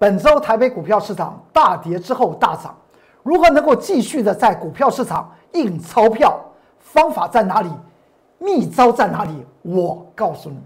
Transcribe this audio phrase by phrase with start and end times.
[0.00, 2.74] 本周台北股票市场大跌之后大涨，
[3.22, 6.40] 如何能够继续的在股票市场印钞票？
[6.78, 7.68] 方法在哪里？
[8.38, 9.44] 秘招在哪里？
[9.60, 10.56] 我告诉你。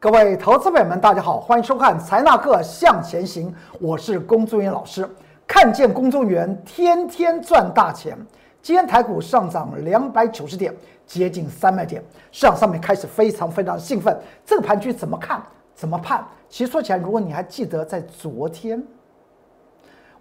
[0.00, 3.48] 各位投资朋友们，大家好，欢迎收看《财纳课向前行》，
[3.80, 5.08] 我是龚作员老师。
[5.46, 8.18] 看见公众员天天赚大钱。
[8.64, 10.74] 今天台股上涨两百九十点，
[11.06, 14.18] 接近三百点，市场上面开始非常非常兴奋。
[14.42, 15.42] 这个盘局怎么看？
[15.74, 16.26] 怎么判？
[16.48, 18.82] 其实说起来，如果你还记得在昨天，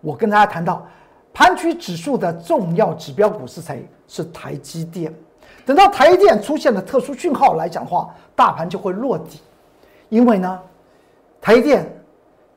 [0.01, 0.85] 我跟大家谈到
[1.33, 3.87] 盘局指数的重要指标股是谁？
[4.09, 5.13] 是台积电。
[5.65, 9.39] 等到台积电出现了特殊讯号来讲话，大盘就会落底。
[10.09, 10.59] 因为呢，
[11.39, 11.89] 台积电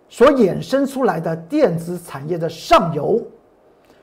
[0.08, 3.24] 所衍生出来的电子产业的上游。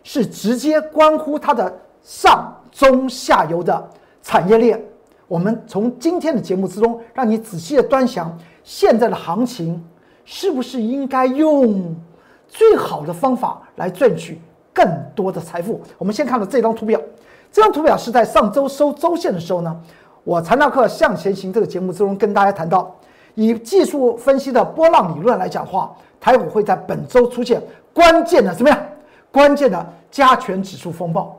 [0.04, 3.90] 是直接关乎它的上中下游的
[4.22, 4.82] 产业链。
[5.28, 9.84] 我们从今天的节目之中，让你仔细的端详现在的行情，
[10.26, 11.96] 是不是应该用
[12.48, 14.40] 最好的方法来赚取
[14.72, 15.82] 更多的财富？
[15.98, 17.00] 我们先看到这张图表，
[17.52, 19.76] 这张图表是在上周收周线的时候呢，
[20.24, 22.94] 我财纳课向前行这个节目之中跟大家谈到，
[23.34, 27.62] 以技术分析的波浪理论来讲话，台股会在本周出现
[27.94, 28.80] 关键的怎么样？
[29.32, 29.84] 关键的
[30.14, 31.36] 加权指数风暴，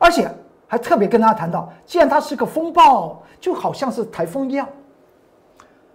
[0.00, 0.28] 而且
[0.66, 4.68] 还特别跟大家谈到，既然它是个风暴，就好像是台风一样，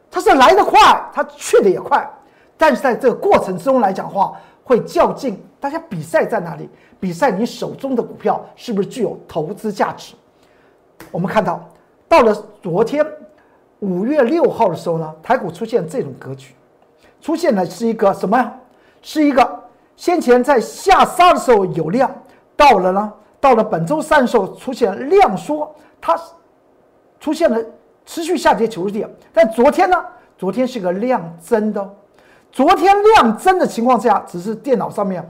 [0.10, 0.80] 它是来得快，
[1.12, 2.10] 它去的也快，
[2.58, 5.44] 但是在这个过程之中来讲的话，会较劲。
[5.60, 6.70] 大家比赛在哪里？
[7.02, 10.16] 比赛你手中的股票是不是具有投资价值？
[11.12, 11.62] 我们看到，
[12.08, 13.06] 到了昨天
[13.80, 16.56] 五月六号的时候呢，台股出现这种格局，
[17.20, 18.54] 出现的是一个什么呀？
[19.02, 19.59] 是一个。
[20.00, 22.10] 先前在下杀的时候有量，
[22.56, 25.70] 到了呢，到了本周三的时候出现量缩，
[26.00, 26.18] 它
[27.20, 27.62] 出现了
[28.06, 29.10] 持续下跌九十点。
[29.34, 30.02] 但昨天呢，
[30.38, 31.94] 昨天是个量增的，
[32.50, 35.22] 昨天量增的情况下，只是电脑上面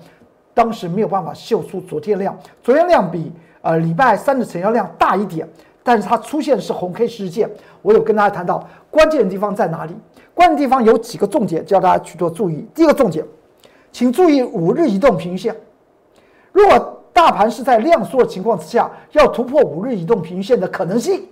[0.54, 3.34] 当时没有办法秀出昨天量，昨天量比
[3.64, 5.50] 呃礼拜三的成交量大一点，
[5.82, 7.50] 但是它出现是红 K 事件。
[7.82, 9.96] 我有跟大家谈到关键的地方在哪里？
[10.36, 12.70] 关键地方有几个重点，叫大家去做注意。
[12.76, 13.26] 第一个重点。
[13.92, 15.56] 请注意五日移动平均线。
[16.52, 21.28] 如果大盘是在量缩的情况之下，要突破五日移动平均线的可能性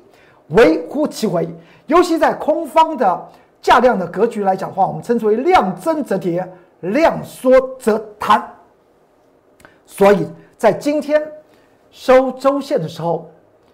[0.50, 1.48] 微乎其微。
[1.86, 3.28] 尤其在空方的
[3.62, 6.46] 价量的格局来讲的话，我们称之为量增则跌，
[6.82, 8.54] 量缩则弹。
[9.86, 11.22] 所以在今天
[11.90, 13.30] 收周线的时候，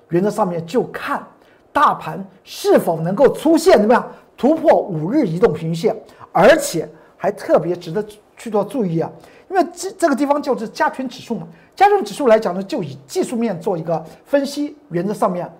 [0.10, 1.26] 原则上面就看
[1.72, 5.96] 大盘是否能够出现怎么样突破五日移动平均线，
[6.32, 8.06] 而且还特别值得。
[8.38, 9.12] 去做注意啊，
[9.50, 11.48] 因为这这个地方就是加权指数嘛。
[11.76, 15.52] 加权指数来讲呢，就以技术面做一个分析，原则上面，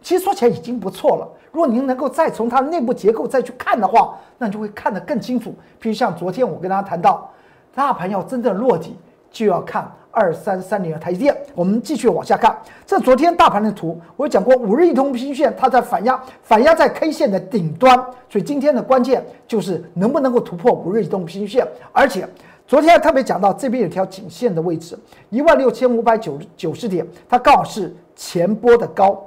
[0.00, 1.28] 其实说起来已经不错了。
[1.50, 5.52] 如果您能够再从它的内部结构再去看的话，那就会看得更清楚。
[5.80, 7.28] 比如像昨天我跟大家谈到，
[7.74, 8.96] 大盘要真正落地，
[9.30, 11.36] 就要看二三三零的台积电。
[11.54, 12.56] 我们继续往下看，
[12.86, 17.96] 这昨天大盘的图，我讲过五日移动平均线，它在反压，反压在 K 线的顶端，
[18.28, 22.28] 所以今天的关键就是能不能够突破五日移动平均线，而且。
[22.66, 24.96] 昨天特别讲到，这边有条颈线的位置，
[25.28, 29.20] 一万六千五百九九十点，它刚好是前波的高，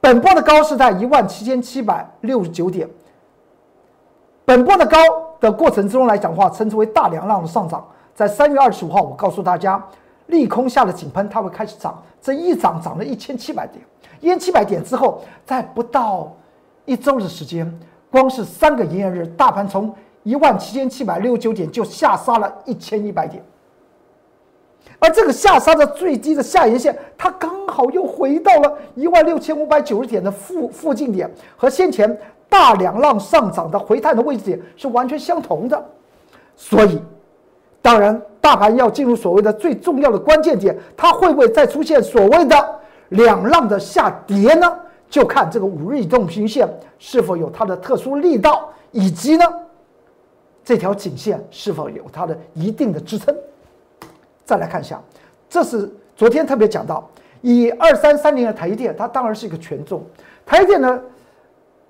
[0.00, 2.88] 本波的高是在一万七千七百六十九点。
[4.44, 4.98] 本波的高
[5.38, 7.86] 的过程之中来讲的话，称之为大两浪的上涨。
[8.12, 9.80] 在三月二十五号，我告诉大家，
[10.26, 13.84] 利空下的井喷，它会开始涨，这一涨涨了一千七百点，
[14.20, 16.34] 一千七百点之后，在不到
[16.84, 17.70] 一周的时间，
[18.10, 23.44] 光是三个营业日，大盘从一万七千七百六十九点就下杀了一千一百点，
[24.98, 32.18] 而这个下杀的最低的下沿线，它刚好又回到了一万六千五百九十点的附附近点，和先前
[32.48, 35.84] 大两浪上涨的回探的位置点是完全相同的。
[36.56, 37.02] 所以，
[37.84, 42.80] 当然，大盘要进入所谓的最重要的关键点，它会不会再出现所谓的
[43.10, 44.74] 两浪的下跌呢？
[45.10, 46.66] 就看这个五日移动平均线
[46.98, 49.44] 是否有它的特殊力道，以及呢？
[50.64, 53.36] 这条颈线是否有它的一定的支撑？
[54.46, 54.98] 再来看一下，
[55.50, 57.06] 这是昨天特别讲到，
[57.42, 60.02] 以二三三零的台积电，它当然是一个权重。
[60.46, 60.98] 台积电呢，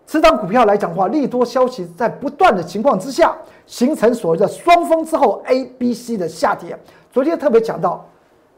[0.07, 3.37] 此档股票来讲的话，利多消息在不断的情况之下，
[3.67, 6.79] 形成所谓的双峰之后 A、B、C 的下跌。
[7.11, 8.05] 昨天特别讲到，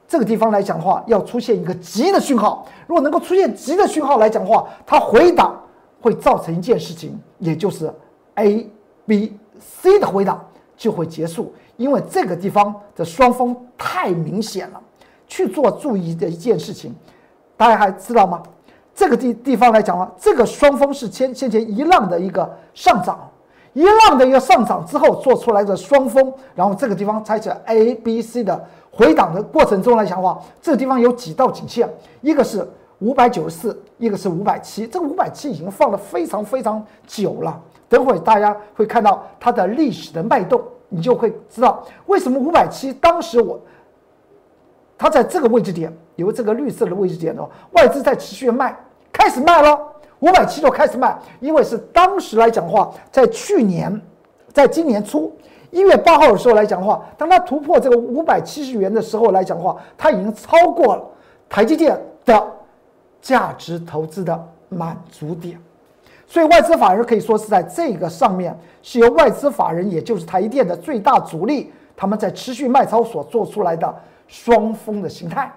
[0.08, 2.66] 这个地方来讲的话，要出现一个急的讯号。
[2.86, 5.60] 如果能够出现急的讯号来讲的话，它回档
[6.00, 7.92] 会造成一件事情，也就是
[8.34, 8.68] A、
[9.06, 9.36] B。
[9.58, 10.44] C 的回档
[10.76, 14.80] 就会结束，因为这个地方的双峰太明显了，
[15.26, 16.94] 去做注意的一件事情，
[17.56, 18.42] 大家还知道吗？
[18.96, 23.30] 这个地地方来讲啊，这个双峰是先先前一浪的一个上涨，
[23.74, 31.86] 一浪的一个上涨之后做出来的双峰，然后这个地方采取 A、B、C 的回档的过程中来讲的话，这个地方有几道颈线，
[32.22, 32.66] 一个是
[33.00, 37.60] 五百九十四，一个是五百七，这个五百七已经放了非常非常久了。
[37.90, 43.60] 等会大家会看到它的历史的脉动，你就会知道为什么五百七当时我。
[44.98, 48.74] 它在这个位置点，由这个绿色的位置点哦，外资在持续卖，
[49.12, 49.78] 开始卖了，
[50.20, 54.00] 五百七就开始卖，因为是当时来讲的话，在去年，
[54.52, 55.30] 在今年初
[55.70, 61.04] 一月八号的时候来讲的话，当它突破这个五百七十元的时候来讲的话，它已经超过了
[61.48, 62.52] 台积电的
[63.20, 65.60] 价值投资的满足点，
[66.26, 73.94] 所以外资法人可以说是在这个上面是由外资法人，也就是台积电的最大主力，他们在持续卖超所做出来的。
[74.28, 75.48] 双峰的形态，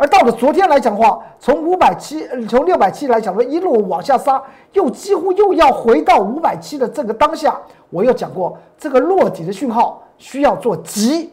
[0.00, 4.40] 而到了昨天来讲的话，从五百七，从六百七来讲说一路往下杀，
[4.72, 7.60] 又几乎又要回到五百七的这个当下。
[7.90, 11.32] 我又讲过，这个落底的讯号需要做急，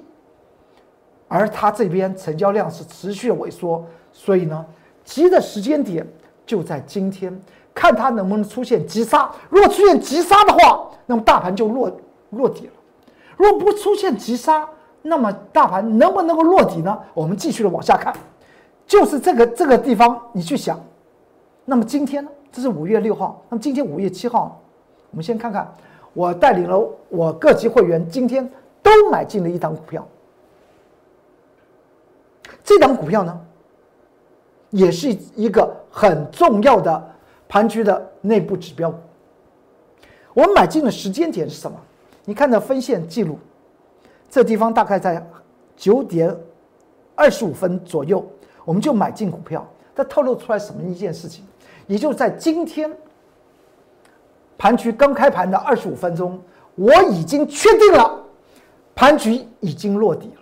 [1.27, 4.65] 而它这边成交量是持续萎缩，所以呢，
[5.03, 6.03] 急的时间点
[6.43, 7.39] 就在今天，
[7.71, 9.29] 看它能不能出现急杀。
[9.49, 11.91] 如果出现急杀的话，那么大盘就落
[12.31, 12.71] 落底了；
[13.37, 14.67] 如果不出现急杀，
[15.03, 16.97] 那么大盘能不能够落底呢？
[17.13, 18.11] 我们继续的往下看，
[18.87, 20.79] 就是这个这个地方，你去想。
[21.65, 22.29] 那么今天呢？
[22.51, 23.43] 这是五月六号。
[23.49, 24.61] 那么今天五月七号，
[25.11, 25.73] 我们先看看，
[26.13, 28.49] 我带领了我各级会员今天
[28.81, 30.07] 都买进了一档股票。
[32.63, 33.41] 这档股票呢，
[34.69, 37.11] 也是一个很重要的
[37.47, 38.93] 盘局的内部指标。
[40.33, 41.77] 我买进的时间点是什么？
[42.23, 43.37] 你看这分线记录。
[44.29, 45.25] 这地方大概在
[45.77, 46.35] 九点
[47.15, 48.25] 二十五分左右，
[48.65, 49.65] 我们就买进股票。
[49.95, 51.45] 它透露出来什么一件事情？
[51.87, 52.91] 也就是在今天
[54.57, 56.37] 盘局刚开盘的二十五分钟，
[56.75, 58.19] 我已经确定了
[58.93, 60.27] 盘局已经落底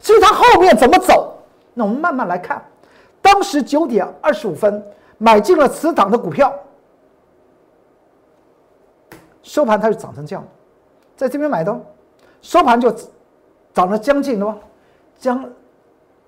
[0.00, 1.36] 至于它后面怎么走，
[1.74, 2.64] 那我们慢慢来看。
[3.22, 4.84] 当时九点二十五分
[5.18, 6.52] 买进了此档的股票，
[9.42, 10.44] 收盘它就涨成这样。
[11.16, 11.80] 在这边买的，
[12.40, 12.92] 收盘就
[13.74, 14.56] 涨了将近的吧，
[15.18, 15.48] 将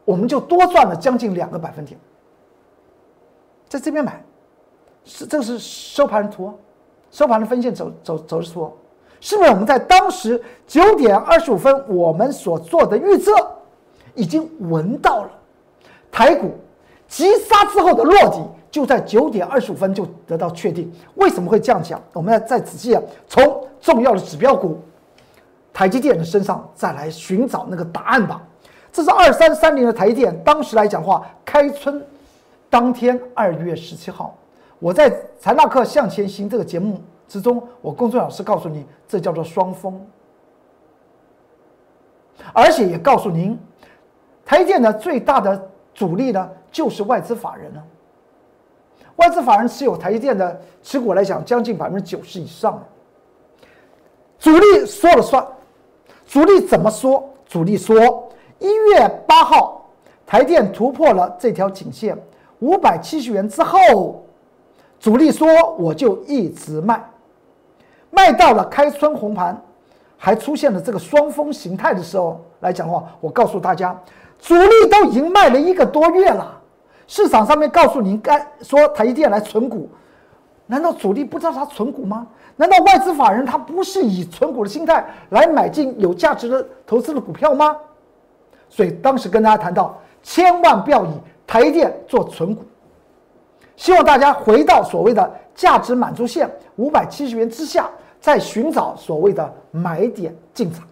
[0.08, 2.00] 我们就多赚了将近两个百分点。
[3.68, 4.24] 在这边买，
[5.04, 6.50] 是这个是收盘图，
[7.10, 8.72] 收盘的分线走走走势图，
[9.20, 13.30] 是不是我们在当时九点二十五分我们所做的预测，
[14.14, 15.30] 已经闻到了
[16.10, 16.54] 台股
[17.06, 20.90] 急杀之后的落底，就在九点二十五分就得到确定。
[21.16, 22.02] 为什么会这样讲？
[22.14, 23.68] 我们要再仔细啊从。
[23.80, 24.76] 重要的指标股，
[25.72, 28.42] 台积电的身上再来寻找那个答案吧。
[28.92, 32.04] 这是二三三零的台积电，当时来讲话，开春
[32.68, 34.36] 当天二月十七号，
[34.78, 40.04] 我在财纳克向前行这个节目之中，我公众老师告诉你，这叫做双峰，
[42.52, 43.58] 而且也告诉您，
[44.44, 47.84] 台积电的最大的主力呢，就是外资法人了。
[49.16, 52.82] 外资法人持有台积电的持股来讲，将近百分之九十以上。
[54.38, 55.44] 主力说了算，
[56.24, 57.28] 主力怎么说？
[57.48, 58.27] 主力说，
[58.58, 59.88] 一月八号
[60.26, 62.16] 台电突破了这条颈线
[62.58, 64.24] 五百七十元之后，
[64.98, 65.48] 主力说
[65.78, 67.02] 我就一直卖，
[68.10, 69.60] 卖到了开春红盘，
[70.16, 73.96] 还出现了这个双峰形态的时候来讲的话，我告诉大家，
[74.40, 76.60] 主力都已经卖了一个多月了，
[77.06, 79.88] 市场上面告诉您该说台电来存股，
[80.66, 82.26] 难道主力不知道它存股吗？
[82.56, 87.76] 难道外资法人他不是以存股的心态来买进有价值的投资的股票吗？
[88.68, 91.10] 所以当时跟大家谈到，千万不要以
[91.46, 92.62] 台电做存股，
[93.76, 97.88] 希望大家回到所谓的价值满足线五百七十元之下，
[98.20, 100.86] 再寻找所谓的买点进场。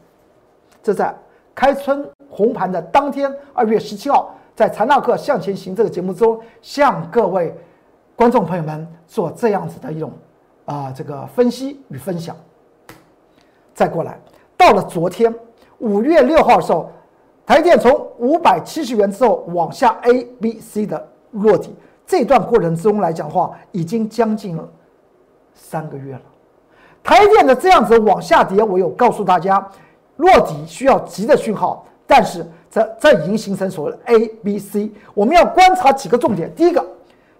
[0.83, 1.15] 这在
[1.55, 7.55] 开春红盘的当天，二月十七号，在财纳克向前行这个节目中，向各位
[8.15, 10.13] 观众朋友们做这样子的一种。
[10.67, 12.35] 啊，这个分析与分享，
[13.73, 14.19] 再过来，
[14.57, 15.33] 到了昨天
[15.79, 16.91] 五月六号的时候，
[17.47, 21.73] 台电从五百七十元之后往下 A、B、C 的落底，
[22.05, 24.59] 这段过程中来讲的话，已经将近
[25.55, 26.23] 三个月了。
[27.05, 29.65] 台电的这样子往下跌，我有告诉大家，
[30.17, 36.53] 落底需要急的讯号，但是这这已经形成所谓的 A、B、C，我们要观察几个重点。
[36.53, 36.85] 第一个，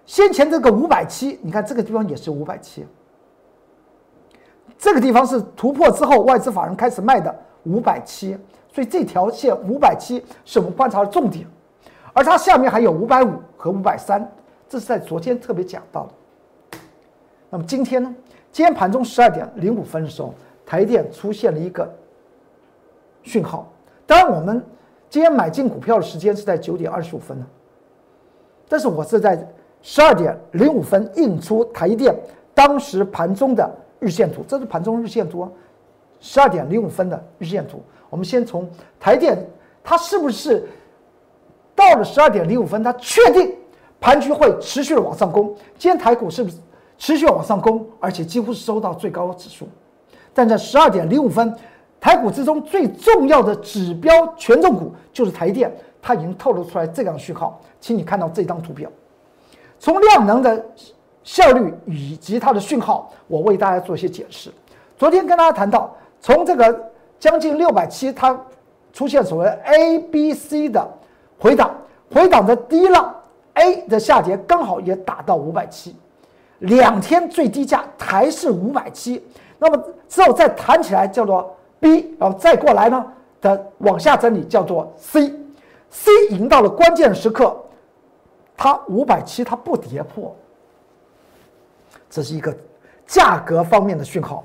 [0.05, 2.85] 先前这个五百七，你看这个地方也是五百七。
[4.77, 8.37] 这个地方是突破之后，外资法人开始卖的五百七，
[8.77, 11.47] 所以这条线五百七是我们观察的重点，
[12.13, 14.31] 而它下面还有五百五和五百三，
[14.69, 16.77] 这是在昨天特别讲到的。
[17.49, 18.15] 那么今天呢？
[18.51, 20.31] 今天盘中十二点零五分的时候，
[20.63, 21.91] 台电出现了一个
[23.23, 23.67] 讯号。
[24.05, 24.63] 当然，我们
[25.09, 27.47] 今天买进股票的时间是在九点二十五分呢，
[28.69, 29.43] 但是我是在
[29.81, 32.15] 十二点零五分印出台电
[32.53, 33.67] 当时盘中的
[33.99, 35.49] 日线图，这是盘中日线图，
[36.19, 37.81] 十二点零五分的日线图。
[38.09, 39.37] 我们先从台电，
[39.83, 40.67] 它是不是
[41.75, 43.53] 到了十二点零五分，它确定
[43.99, 45.55] 盘局会持续的往上攻？
[45.77, 46.57] 今天台股是不是？
[46.99, 49.69] 持续往上攻，而且几乎是收到最高指数。
[50.33, 51.55] 但在十二点零五分，
[51.99, 55.71] 台股之中最重要的指标权重股就是台电，
[56.01, 57.61] 它已经透露出来这样讯号。
[57.79, 58.89] 请你看到这张图表，
[59.77, 60.65] 从量能的
[61.23, 64.51] 效率以及它的讯号，我为大家做一些解释。
[64.97, 68.39] 昨天跟大家谈到，从这个将近六百七，它
[68.93, 70.87] 出现所谓 A、B、C 的
[71.39, 71.75] 回档，
[72.13, 73.15] 回档的低浪
[73.53, 75.95] A 的下跌刚好也打到五百七。
[76.59, 79.23] 两天最低价还是五百七，
[79.59, 83.05] 那么之后再弹起来叫做 B，然后再过来呢
[83.39, 87.55] 的往下整理叫做 C，C 赢到了关键时刻，
[88.55, 90.35] 它五百七它不跌破，
[92.09, 92.55] 这是一个
[93.05, 94.43] 价格方面的讯号。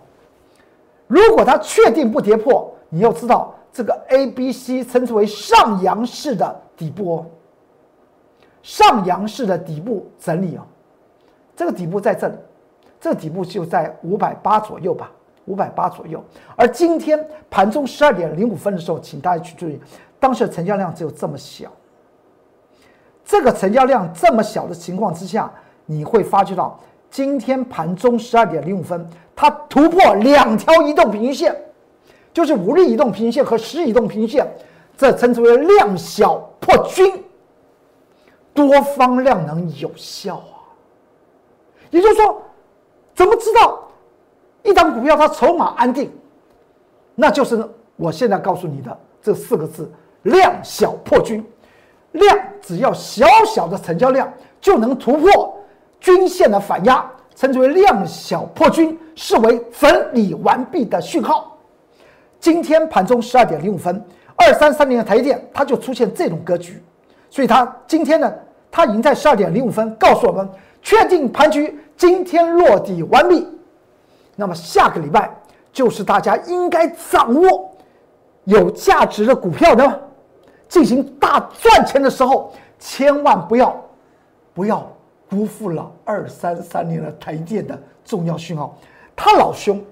[1.12, 7.26] 如果它确定不跌破，你要知道这个 A、B、C 称之为上扬式的底部哦，
[8.62, 10.62] 上扬式的底部整理哦。
[11.54, 12.34] 这个底部在这里，
[12.98, 15.10] 这个底部就在五百八左右吧，
[15.44, 16.24] 五百八左右。
[16.56, 19.78] 而今天盘中十二点零五分的时候，请大家去注意，
[20.18, 21.70] 当时的成交量只有这么小。
[23.22, 25.52] 这个成交量这么小的情况之下，
[25.84, 26.80] 你会发觉到
[27.12, 31.54] 今天盘中十二点零五分，它突破两条移动平均线，
[32.32, 34.50] 就是五日移动平均线和十移动平均线，
[34.96, 37.22] 这称之为量小破均，
[38.54, 40.56] 多方量能有效啊。
[41.90, 42.42] 也就是说，
[43.14, 43.86] 怎么知道
[44.62, 46.10] 一张股票它筹码安定？
[47.14, 47.62] 那就是
[47.96, 49.92] 我现在告诉你的这四个字：
[50.22, 51.44] 量小破均。
[52.12, 55.58] 量只要小小的成交量就能突破
[56.02, 61.56] 均线的反压，称之为量小破均，视为整理完毕的讯号。
[62.40, 64.04] 今天盘中十二点零五分，
[64.34, 66.82] 二三三零的台电它就出现这种格局，
[67.30, 68.34] 所以它今天呢，
[68.68, 70.46] 它已经在十二点零五分告诉我们。
[70.84, 73.46] 确定盘局今天落地完毕，
[74.34, 75.32] 那么下个礼拜
[75.72, 77.70] 就是大家应该掌握
[78.42, 80.02] 有价值的股票的
[80.68, 83.80] 进行大赚钱的时候，千万不要
[84.52, 84.91] 不要
[85.32, 88.78] 辜负了二三三年的台电的重要讯号。
[89.16, 89.82] 他老兄，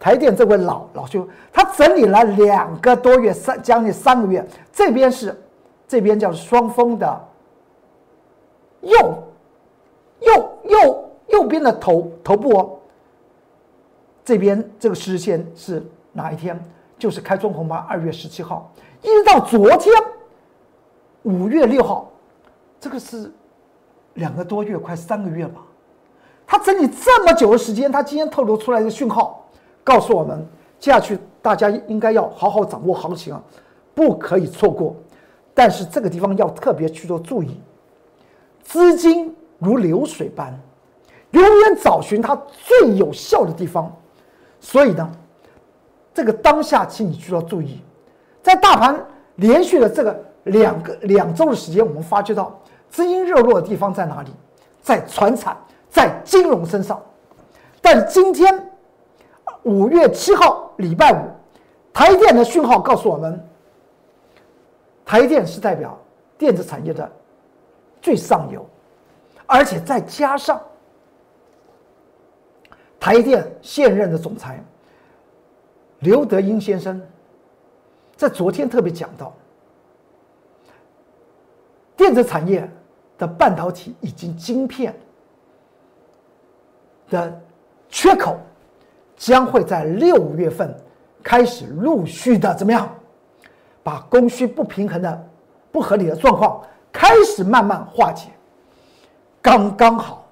[0.00, 4.42] 台电这位老老兄，他整理了两个多月，三将近三个月，
[4.72, 5.38] 这边是
[5.86, 7.28] 这边叫双峰的
[8.80, 9.22] 右。
[10.20, 12.78] 右右右边的头头部哦，
[14.24, 16.58] 这边这个时间是哪一天？
[16.98, 19.92] 就是开中红盘二月十七号，一直到昨天
[21.24, 22.10] 五月六号，
[22.80, 23.30] 这个是
[24.14, 25.60] 两个多月，快三个月吧。
[26.46, 29.48] 他整理这么久的时间，他今天透露出来的讯号，
[29.82, 30.46] 告诉我们，
[30.78, 33.42] 接下去大家应该要好好掌握行情啊，
[33.94, 34.96] 不可以错过。
[35.52, 37.60] 但是这个地方要特别去做注意，
[38.62, 39.34] 资金。
[39.60, 40.52] 如流水般，
[41.30, 43.90] 永远找寻它最有效的地方。
[44.60, 45.10] 所以呢，
[46.12, 47.80] 这个当下，请你需要注意，
[48.42, 49.02] 在大盘
[49.36, 52.60] 连续的这个两个两周的时间，我们发觉到
[52.94, 54.30] 资金热络的地方在哪里？
[54.80, 55.56] 在船产，
[55.90, 57.02] 在金融身上。
[57.82, 58.70] 但是今天
[59.64, 61.26] 五月七号礼拜五，
[61.92, 63.44] 台电的讯号告诉我们，
[65.04, 65.98] 台电是代表
[66.38, 67.10] 电子产业的
[68.00, 68.64] 最上游。
[69.44, 70.62] 而且再加上
[73.00, 74.62] 台电现任的总裁
[75.98, 77.02] 刘德英先生，
[78.14, 79.34] 在昨天特别讲到，
[81.96, 82.70] 电子产业
[83.18, 84.94] 的半导体以及晶片
[87.10, 87.40] 的
[87.88, 88.36] 缺口，
[89.16, 90.74] 将会在六月份
[91.22, 92.88] 开始陆续的怎么样，
[93.82, 95.28] 把供需不平衡的
[95.70, 98.28] 不合理的状况开始慢慢化解。
[99.40, 100.26] 刚刚好，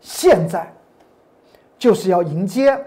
[0.00, 0.72] 现在
[1.78, 2.78] 就是要迎接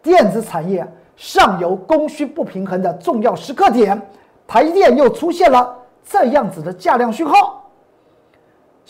[0.00, 4.00] 电子产业上游供需不平衡的重要时刻点。
[4.46, 7.57] 台电又出现了这样子的价量讯号，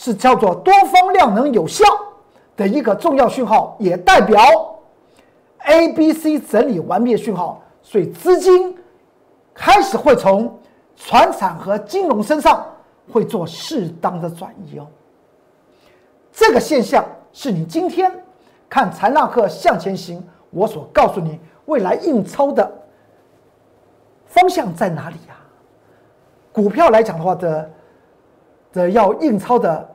[0.00, 1.84] 是叫做多方量能有效
[2.56, 4.40] 的一个重要讯号，也代表
[5.64, 7.60] A、B、C 整理完毕的讯号。
[7.82, 8.78] 所以资金
[9.52, 10.56] 开始会从
[10.94, 12.64] 船产和金融身上
[13.12, 14.86] 会做适当的转移哦。
[16.32, 18.12] 这个现象是你今天
[18.68, 22.70] 看财浪客向前行，我所告诉你未来印钞的
[24.26, 25.34] 方向在哪里呀？
[26.52, 27.68] 股票来讲的话的
[28.72, 29.88] 的要印钞的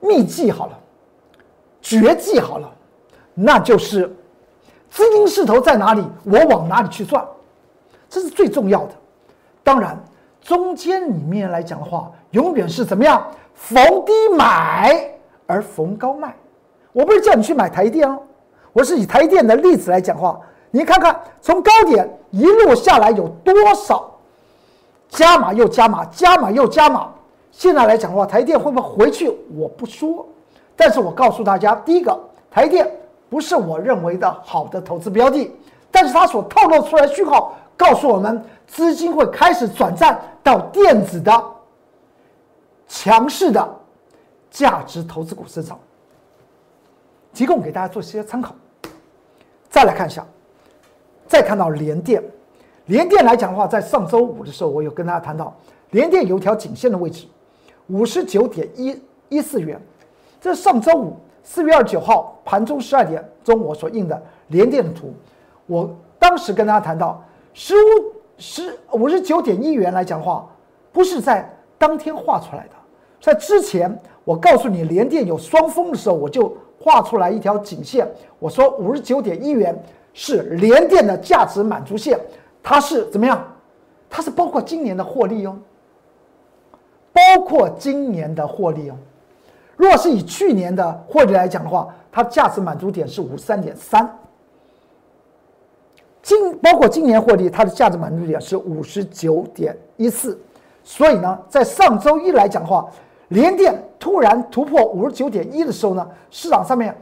[0.00, 0.78] 秘籍好了，
[1.80, 2.70] 绝技好了，
[3.34, 4.14] 那就是
[4.90, 7.24] 资金势头在哪里，我往哪里去赚，
[8.08, 8.94] 这是最重要的。
[9.62, 9.98] 当然，
[10.40, 15.10] 中间里面来讲的话，永远是怎么样逢低买
[15.46, 16.34] 而逢高卖。
[16.92, 18.22] 我不是叫你去买台电哦，
[18.72, 20.40] 我是以台电的例子来讲话。
[20.70, 24.10] 你看看从高点一路下来有多少？
[25.08, 27.12] 加码又加码，加码又加码。
[27.56, 29.34] 现在来讲的话，台电会不会回去？
[29.56, 30.28] 我不说，
[30.76, 32.14] 但是我告诉大家，第一个，
[32.50, 32.86] 台电
[33.30, 35.50] 不是我认为的好的投资标的，
[35.90, 41.44] 但是它所透露出来的讯号告诉我们，资金会开始转战到电子的
[42.86, 43.66] 强势的
[44.50, 45.78] 价值投资股身上，
[47.32, 48.54] 提供给大家做些参考。
[49.70, 50.22] 再来看一下，
[51.26, 52.22] 再看到联电。
[52.84, 55.56] 联电来讲的话，在上周五的时候，我有跟大家谈到，
[55.92, 57.26] 联电有条颈线的位置，
[57.88, 59.80] 五十九点一一四元。
[60.40, 65.12] 这是上周五四月二十九号盘中十二点钟我所印的联电的图。
[65.66, 67.22] 我当时跟大家谈到，
[67.54, 67.78] 十五
[68.38, 70.48] 十五十九点一元来讲的话，
[70.92, 72.74] 不是在当天画出来的，
[73.20, 79.76] 在之前我告诉你联电有双峰的时候，我就画出来一条颈线，我说五十九点一元
[80.12, 82.18] 是联电的价值满足线。
[82.62, 83.42] 它是怎么样？
[84.08, 85.56] 它是包括今年的获利哦，
[87.16, 88.94] 包括今年的获利哦。
[89.74, 94.18] 如果是以去年的获利来讲的话，它价值满足点是五十三点三。
[96.22, 100.38] 今包括今年获利，它的价值满足点是五十九点一四。
[100.82, 102.86] 所以呢，在上周一来讲的话，
[103.28, 106.94] 联电突然突破五十九点一的时候呢，市场上面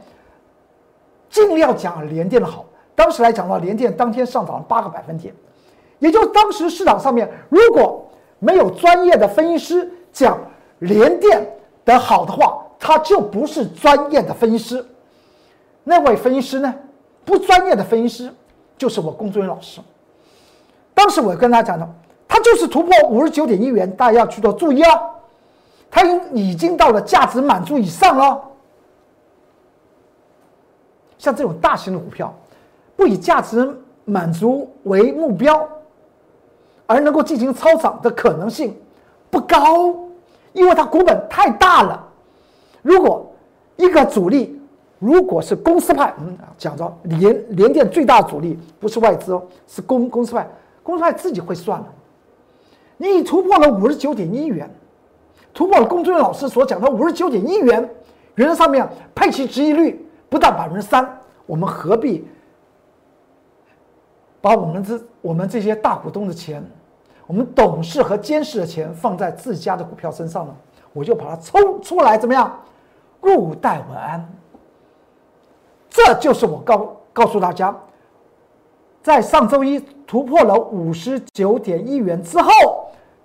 [1.29, 2.65] 尽量讲联电的好。
[2.93, 5.33] 当时来讲的话，联电当天上涨了八个百分点。
[5.99, 8.05] 也就当时市场上面如果
[8.39, 10.39] 没有专业的分析师讲
[10.79, 11.45] 联电
[11.83, 14.83] 的好的话，他就不是专业的分析师。
[15.83, 16.73] 那位分析师呢，
[17.25, 18.33] 不专业的分析师
[18.77, 19.81] 就是我工作人员老师。
[20.93, 21.87] 当时我跟大家讲的，
[22.29, 25.01] 他就是突破五十九点一元，大家要去做注意啊，
[25.91, 28.41] 他已已经到了价值满足以上了。
[31.17, 32.33] 像这种大型的股票，
[32.95, 35.67] 不以价值满足为目标。
[36.87, 38.79] 而能够进行超涨的可能性
[39.31, 39.91] 不高，
[40.55, 42.03] 因为它股本太大了。
[42.81, 43.31] 如果
[43.75, 44.59] 一个主力
[44.97, 50.47] 如果是公司派，嗯，讲着联联电最大主力不是外资哦，是公公司派，
[50.81, 51.87] 公司派自己会算的。
[52.97, 54.73] 你突破了五十九点一元，
[55.53, 57.87] 突破了龚俊老师所讲的五十九点一元，
[58.35, 62.25] 原则上面配齐值益率不到百分之三，我们何必？
[64.41, 66.63] 把我们这我们这些大股东的钱，
[67.27, 70.55] 我们董事和监事的钱放在自家的股票身上呢？
[70.93, 72.59] 我就把它抽出来，怎么样？
[73.21, 74.25] 入袋为安。
[75.89, 77.75] 这就是我告告诉大家，
[79.01, 82.51] 在上周一突破了五十九点一元之后，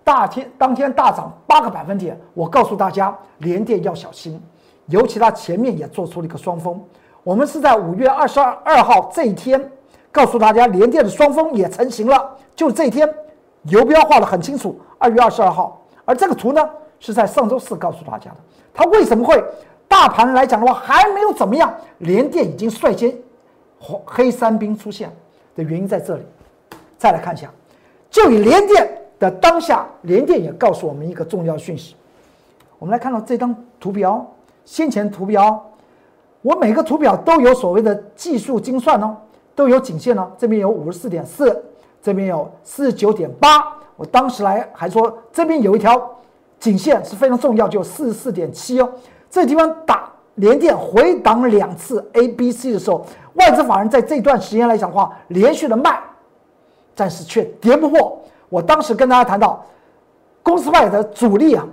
[0.03, 2.19] 大天当天大涨八个百分点。
[2.33, 4.41] 我告诉大家，连电要小心，
[4.87, 6.83] 尤其它前面也做出了一个双峰。
[7.23, 9.71] 我们是在五月二十二二号这一天。
[10.13, 12.37] 告诉大家，联电的双峰也成型了。
[12.57, 13.09] 就这一天，
[13.65, 15.81] 游标画的很清楚，二月二十二号。
[16.05, 16.69] 而这个图呢，
[16.99, 18.37] 是在上周四告诉大家的。
[18.73, 19.43] 它为什么会
[19.87, 23.15] 大盘来讲的话还没有怎么样，联电已经率先
[23.79, 25.11] 红黑三兵出现
[25.55, 26.23] 的原因在这里。
[26.99, 27.51] 再来看一下，
[28.11, 31.95] 就以联电的当下，联电也告诉我们一个重要讯息。
[32.79, 34.27] 我们来看到这张图表，
[34.65, 35.71] 先前图表，
[36.43, 39.17] 我每个图表都有所谓的技术精算哦。
[39.55, 41.63] 都有颈线呢，这边有五十四点四，
[42.03, 43.65] 这边有四十九点八。
[43.97, 46.11] 我当时来还说这边有一条
[46.59, 48.91] 颈线是非常重要，就四十四点七哦。
[49.31, 56.01] 这地方打连电回档两次 A、B、C 的时候，外资法人在这段时间来讲的话，连续的卖，
[56.95, 58.21] 但是却跌不破。
[58.49, 59.65] 我当时跟大家谈到，
[60.43, 61.67] 公司外的主力啊，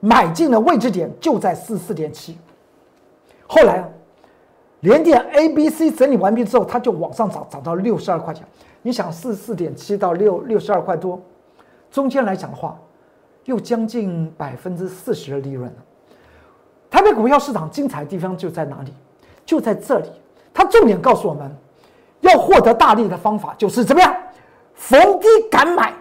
[0.00, 2.36] 买进的位置点就在四十四点七。
[3.46, 3.88] 后来啊。
[4.80, 8.46] 连电 A、B、C 整理完毕之后，它就往上涨，涨到六十二块钱。
[8.86, 11.20] 你想，四四点七到六六十二块多，
[11.90, 12.78] 中间来讲的话，
[13.44, 15.76] 又将近百分之四十的利润了。
[16.88, 18.94] 台北股票市场精彩的地方就在哪里？
[19.44, 20.08] 就在这里。
[20.54, 21.52] 它重点告诉我们，
[22.20, 24.14] 要获得大利的方法就是怎么样？
[24.76, 25.92] 逢低敢买，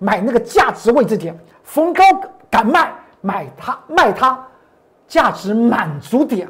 [0.00, 2.02] 买那个价值位置点；逢高
[2.50, 4.44] 敢卖，买它卖它
[5.06, 6.48] 价值满足点。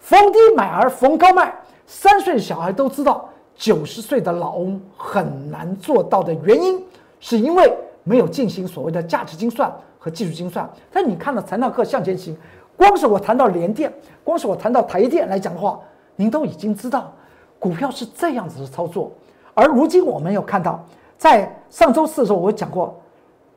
[0.00, 1.54] 逢低买而逢高卖，
[1.86, 6.82] 三岁小孩都知道，九十岁的老翁很难做到的原因，
[7.20, 7.72] 是因为
[8.04, 10.68] 没有进行所谓的价值精算和技术精算。
[10.92, 12.36] 但你看了财纳课向前行，
[12.76, 13.92] 光是我谈到联电，
[14.22, 15.80] 光是我谈到台电来讲的话，
[16.16, 17.12] 您都已经知道
[17.58, 19.10] 股票是这样子的操作。
[19.54, 20.84] 而如今我们有看到，
[21.16, 22.94] 在上周四的时候，我讲过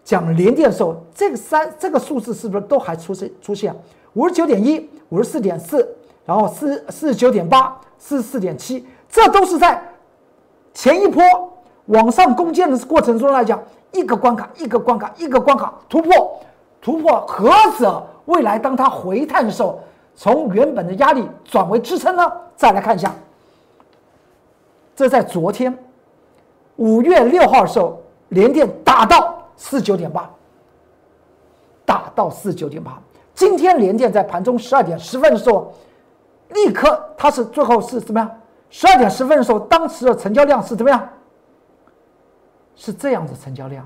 [0.04, 3.76] 讲联电的时候，这个三这个数字是不是都还出现出现
[4.14, 5.88] 五十九点一、五十四点四？
[6.26, 9.82] 然后四四十九点八，四十四点七，这都是在
[10.74, 11.24] 前一波
[11.88, 16.40] 往上攻坚的过程中来讲，一个关卡一个关卡一个关卡突破，
[16.80, 19.80] 突破何者未来当它回探的时候，
[20.16, 22.32] 从原本的压力转为支撑呢？
[22.56, 23.14] 再来看一下，
[24.96, 25.76] 这在昨天
[26.76, 30.30] 五月六号的时候，连电打到四九点八，
[31.84, 33.02] 打到四九点八，
[33.34, 35.74] 今天连电在盘中十二点十分的时候。
[36.50, 38.39] 立刻，它是最后是怎么样？
[38.70, 41.10] 十二点十分的时候，当时的成交量是怎么样？
[42.76, 43.86] 是这样子成交量，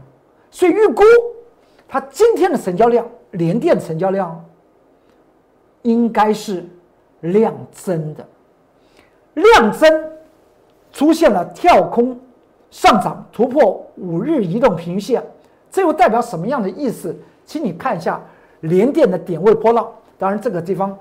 [0.52, 1.02] 所以预估
[1.88, 4.46] 它今天的成交量，连电成交量
[5.82, 6.64] 应该是
[7.22, 8.24] 量增的，
[9.34, 10.12] 量增
[10.92, 12.20] 出现了跳空
[12.70, 15.24] 上涨，突破五日移动平均线，
[15.72, 17.16] 这又代表什么样的意思？
[17.46, 18.22] 请你看一下
[18.60, 20.96] 连电的点位波浪，当然这个地方。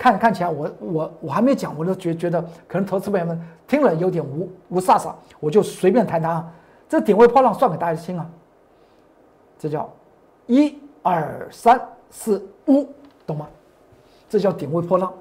[0.00, 6.50] 看看起来，我我我还没讲，我都觉觉得可能投资朋友们听了有点无无飒飒，我就随便谈谈啊。
[6.88, 8.26] 这点位波浪算给大家听啊，
[9.58, 9.86] 这叫
[10.46, 12.88] 一二三四五，
[13.26, 13.46] 懂吗？
[14.26, 15.12] 这叫点位波浪，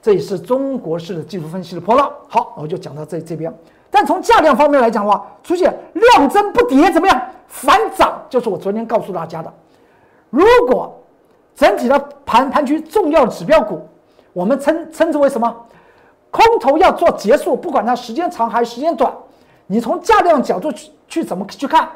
[0.00, 2.08] 这也是中国式的技术分析的波浪。
[2.28, 3.52] 好，我就讲到这这边。
[3.90, 7.20] 但从价量方面来讲的话，出现量增不跌，怎么样？
[7.48, 9.52] 反涨就是我昨天告诉大家的。
[10.30, 11.02] 如果
[11.56, 13.80] 整体的盘盘区重要指标股。
[14.34, 15.56] 我们称称之为什么？
[16.30, 19.10] 空头要做结束，不管它时间长还是时间短，
[19.68, 21.88] 你从价量角度去去怎么去看？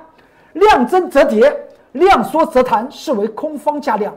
[0.53, 1.53] 量增则跌，
[1.93, 4.13] 量缩则弹，视为空方价量；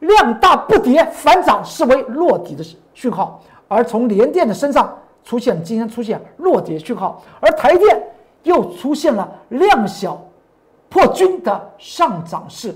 [0.00, 3.42] 量大不跌反涨，视为落底的讯号。
[3.68, 8.02] 而从联电的身上出现今天出现落底讯号，而台电
[8.44, 10.18] 又出现了量小
[10.88, 12.74] 破均的上涨势。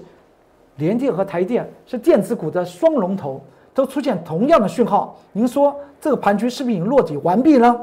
[0.76, 3.42] 联电和台电是电子股的双龙头。
[3.74, 7.80] 都出现同样的讯号，您说这个盘局是不是已经落底完毕呢？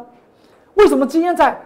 [0.76, 1.60] 为什么今天在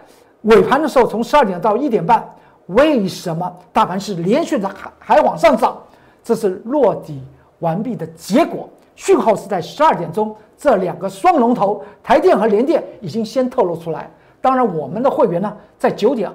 [0.43, 2.27] 尾盘的时候，从十二点到一点半，
[2.67, 5.77] 为什么大盘是连续的还还往上涨？
[6.23, 7.21] 这是落底
[7.59, 8.69] 完毕的结果。
[8.95, 14.09] 讯号是在十二点钟，这两个双龙头台电和联电已经先透露出来。
[14.39, 16.31] 当然，我们的会员呢，在九点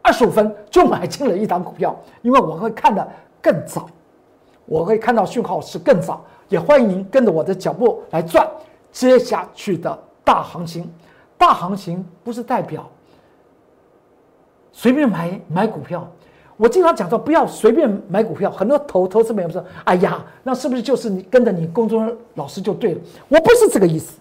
[0.00, 3.06] 二十五分就买进了一档股票，因为我会看得
[3.42, 3.86] 更早，
[4.64, 6.24] 我会看到讯号是更早。
[6.50, 8.46] 也欢迎您跟着我的脚步来赚
[8.92, 10.86] 接下去的大行情。
[11.38, 12.86] 大行情不是代表
[14.70, 16.06] 随便买买股票。
[16.58, 18.50] 我经常讲说，不要随便买股票。
[18.50, 24.18] 很多投投资朋友说：“哎呀，那是不是就是你跟着你公众老师就对了？”我不是这个意思。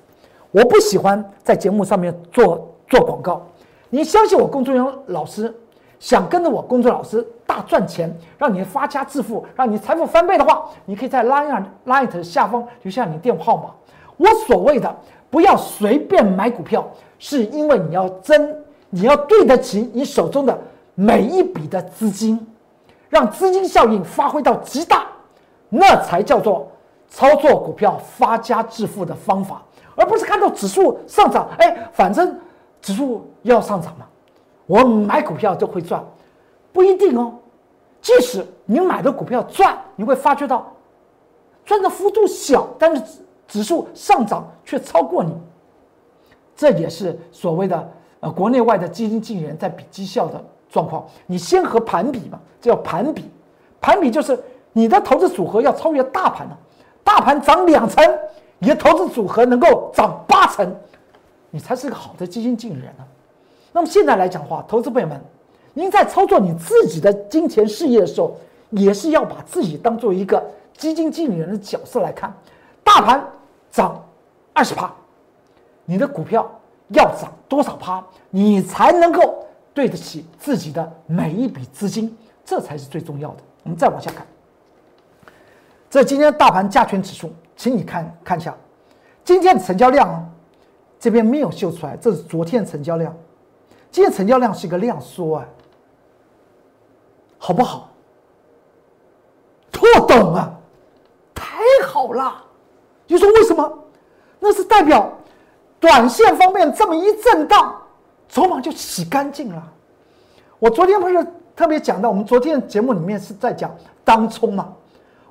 [0.51, 3.45] 我不喜欢在节目上面做做广告。
[3.89, 5.53] 你相信我，工作人员老师。
[5.99, 13.69] 想跟着我工作老师大赚钱，让你发家致富，让你财富翻倍的话，你可以在 Line Line 下方留下你的电话号码。
[14.17, 14.95] 我所谓的
[15.29, 16.87] 不要随便买股票，
[17.19, 20.57] 是因为你要真，你要对得起你手中的
[20.95, 22.47] 每一笔的资金，
[23.09, 25.05] 让资金效应发挥到极大，
[25.69, 26.71] 那才叫做
[27.09, 29.61] 操作股票发家致富的方法，
[29.95, 32.37] 而不是看到指数上涨，哎，反正
[32.81, 34.05] 指数要上涨嘛。
[34.69, 36.05] 我买股票就会赚，
[36.71, 37.33] 不一定哦。
[37.99, 40.71] 即使你买的股票赚，你会发觉到
[41.65, 43.01] 赚的幅度小，但是
[43.47, 45.35] 指数上涨却超过你。
[46.55, 51.03] 这也是所谓的呃国内外的基金经理人在比绩效的状况。
[51.25, 53.27] 你先和盘比嘛，这叫盘比。
[53.81, 54.39] 盘比就是
[54.71, 56.55] 你的投资组合要超越大盘了。
[57.03, 58.05] 大盘涨两成，
[58.59, 60.75] 你的投资组合能够涨八成，
[61.49, 63.03] 你才是个好的基金经理人呢。
[63.71, 65.21] 那么现在来讲的话，投资朋友们，
[65.73, 68.35] 您在操作你自己的金钱事业的时候，
[68.71, 70.43] 也是要把自己当做一个
[70.75, 72.33] 基金经理人的角色来看。
[72.83, 73.23] 大盘
[73.71, 74.03] 涨
[74.53, 74.91] 二十趴，
[75.85, 76.49] 你的股票
[76.89, 83.37] 要涨多少趴，你才能够对得起自己的每一笔资金，这才是最重要的。
[83.63, 84.25] 我们再往下看，
[85.89, 88.57] 这今天大盘加权指数，请你看看一下，
[89.23, 90.25] 今天的成交量啊，
[90.99, 93.15] 这边没有秀出来，这是昨天成交量。
[93.91, 95.45] 今天成交量是一个量缩啊，
[97.37, 97.89] 好不好？
[99.71, 100.51] 破懂啊，
[101.33, 102.43] 太好了！
[103.07, 103.79] 你说为什么？
[104.39, 105.11] 那是代表
[105.79, 107.75] 短线方面这么一震荡，
[108.27, 109.73] 筹码就洗干净了。
[110.59, 111.25] 我昨天不是
[111.55, 114.73] 特别讲到，我们昨天节目里面是在讲当冲嘛？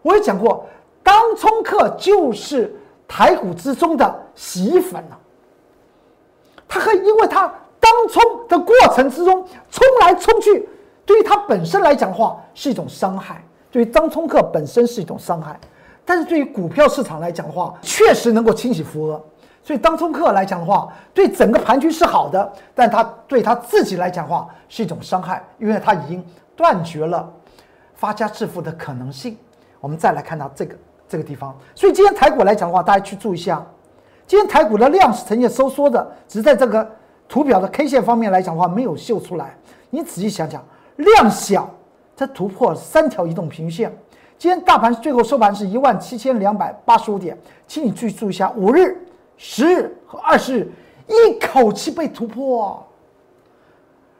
[0.02, 0.66] 我也讲过，
[1.02, 2.74] 当冲客就是
[3.06, 5.18] 台股之中的洗衣粉了。
[6.66, 10.68] 他和，因为他当冲的过程之中冲来冲去，
[11.04, 15.58] 对于他本身来讲的话是一种伤害，对于当冲客本身是一种伤害。
[16.04, 19.22] 但是对于股票市场来讲的话，确实能够清洗浮额。
[19.62, 26.24] 所以当冲客来讲的话，对整个盘局是好的，但他对他自己来讲的话是一种伤害，因为他已经
[26.56, 27.30] 断绝了
[27.94, 29.36] 发家致富的可能性。
[29.80, 30.74] 我们再来看到这个
[31.06, 33.62] 这个地方，所以今天台股来讲的话，大家去注意一下。
[34.26, 36.90] 今天台股的量是呈现收缩的，只是在这个
[37.28, 39.54] 图表的 K 线方面来讲的话，没有秀出来。
[39.90, 40.64] 你仔细想想，
[40.96, 41.68] 量小，
[42.16, 43.96] 它突破三条移动平均线。
[44.38, 47.36] 今天大盘最后收盘是一万七千两百八十五点，
[47.66, 48.96] 请你去注意一下，五日、
[49.36, 50.72] 十日和二十日
[51.08, 52.86] 一口气被突破，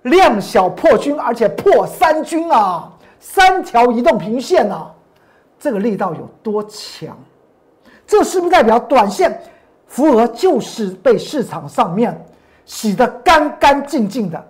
[0.03, 4.91] 量小破均，而且破三均啊，三条移动平均线呐，
[5.59, 7.17] 这个力道有多强？
[8.07, 9.41] 这是不是代表短线？
[9.87, 12.27] 福额就是被市场上面
[12.69, 14.47] 洗得干干净净的，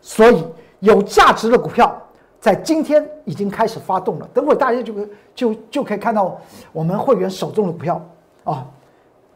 [0.00, 0.42] 所以
[0.80, 1.94] 有价值的股票
[2.40, 4.26] 在今天已经开始发动了。
[4.32, 4.94] 等会大家就
[5.34, 6.40] 就就可以看到
[6.72, 8.02] 我们会员手中的股票
[8.44, 8.66] 啊，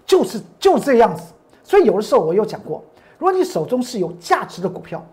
[0.06, 1.34] 就是就这样子。
[1.62, 2.82] 所以有的时候我有讲过，
[3.18, 5.04] 如果你手中是有价值的股票，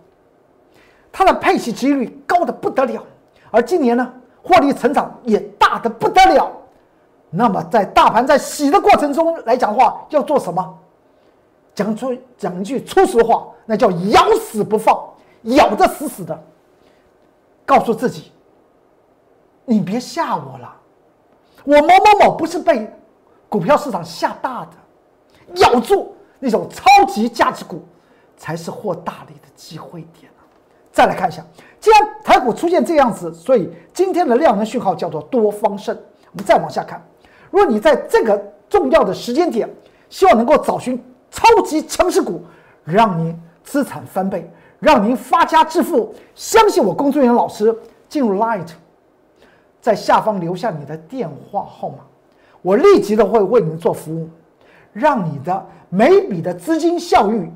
[1.12, 3.04] 它的配息几率高的不得了，
[3.52, 6.50] 而今年呢获利成长也大的不得了。
[7.30, 10.80] 那么，在大盘在洗的过程中来讲的话，要做什么？
[11.80, 15.02] 讲出讲一句粗俗话，那叫咬死不放，
[15.44, 16.38] 咬得死死的。
[17.66, 18.34] 告诉自己，
[19.64, 20.76] 你别吓我了，
[21.64, 22.86] 我某某某不是被
[23.48, 27.82] 股票市场吓大的，咬住那种超级价值股，
[28.36, 30.30] 才是获大利的机会点
[30.92, 31.42] 再来看一下，
[31.80, 35.98] 既然台股出现这样子，所以今天的量能讯号叫做多方胜。
[36.34, 37.02] 我们再往下看。
[37.50, 38.38] 如果你在这个
[38.68, 39.70] 重要的时间点，
[40.10, 42.44] 希望能够找寻超级强势股，
[42.84, 47.76] 让您资产翻倍，让您发家致富，相信我，工作人员老师
[48.08, 48.68] 进入 Light，
[49.82, 51.98] 在下方留下你的电话号码，
[52.62, 54.30] 我立即的会为您做服务，
[54.94, 57.50] 让你的每笔的资金效益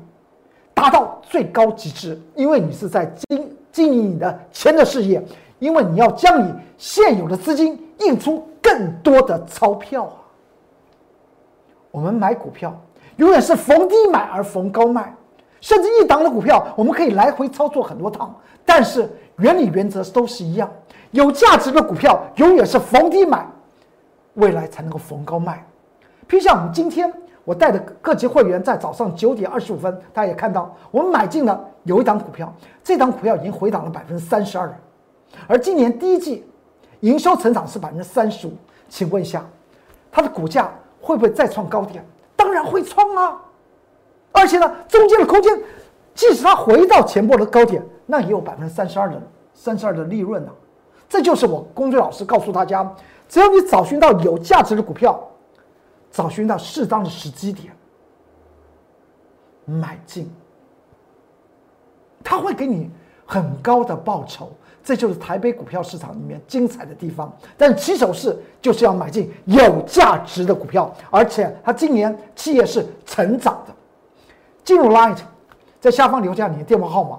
[0.72, 5.22] 达到最高极致，因为你是在经经营你的钱的事业，
[5.58, 8.46] 因为你要将你现有的资金印出。
[8.66, 10.16] 更多的钞票啊！
[11.90, 12.74] 我们买股票
[13.16, 15.14] 永远是逢低买而逢高卖，
[15.60, 20.70] 甚至一档的股票我们可以来回操作很多趟，但是原理原则都是一样。
[21.10, 23.46] 有价值的股票永远是逢低买，
[24.34, 25.64] 未来才能够逢高卖。
[26.28, 27.12] 譬如像我们今天
[27.44, 34.72] 我带的各级会员在早上九点二十五分，大家也看到我们买进了有一档股票，这档股票已经回档了百分之三十二，
[35.46, 36.44] 而今年第一季。
[37.00, 38.52] 营收成长是百分之三十五，
[38.88, 39.44] 请问一下，
[40.10, 40.72] 它的股价
[41.02, 42.02] 会不会再创高点？
[42.54, 43.40] 然会创啊！
[44.32, 45.62] 而且呢，中间的空间，
[46.14, 49.20] 即使它回到前波的高点，那也有百分之三十二的
[49.52, 50.50] 三十二的利润呢。
[51.08, 52.94] 这就是我工作老师告诉大家：
[53.28, 55.20] 只要你找寻到有价值的股票，
[56.10, 57.76] 找寻到适当的时机点，
[59.64, 60.32] 买进，
[62.22, 62.90] 它会给你
[63.26, 64.50] 很高的报酬。
[64.84, 73.74] 这就是台北股票市场里面精彩的地方，但起手式就是要买进有价值的股票，而且它今年企业是成长的。
[74.62, 75.16] 进入 Light，
[75.80, 77.18] 在下方留下你的电话号码，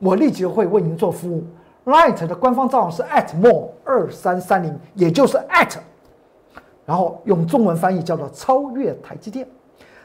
[0.00, 1.44] 我立即会为您做服务。
[1.84, 5.76] Light 的官方账号是 at more 二三三零，也就是 at，
[6.84, 9.46] 然后用中文翻译叫做超越台积电，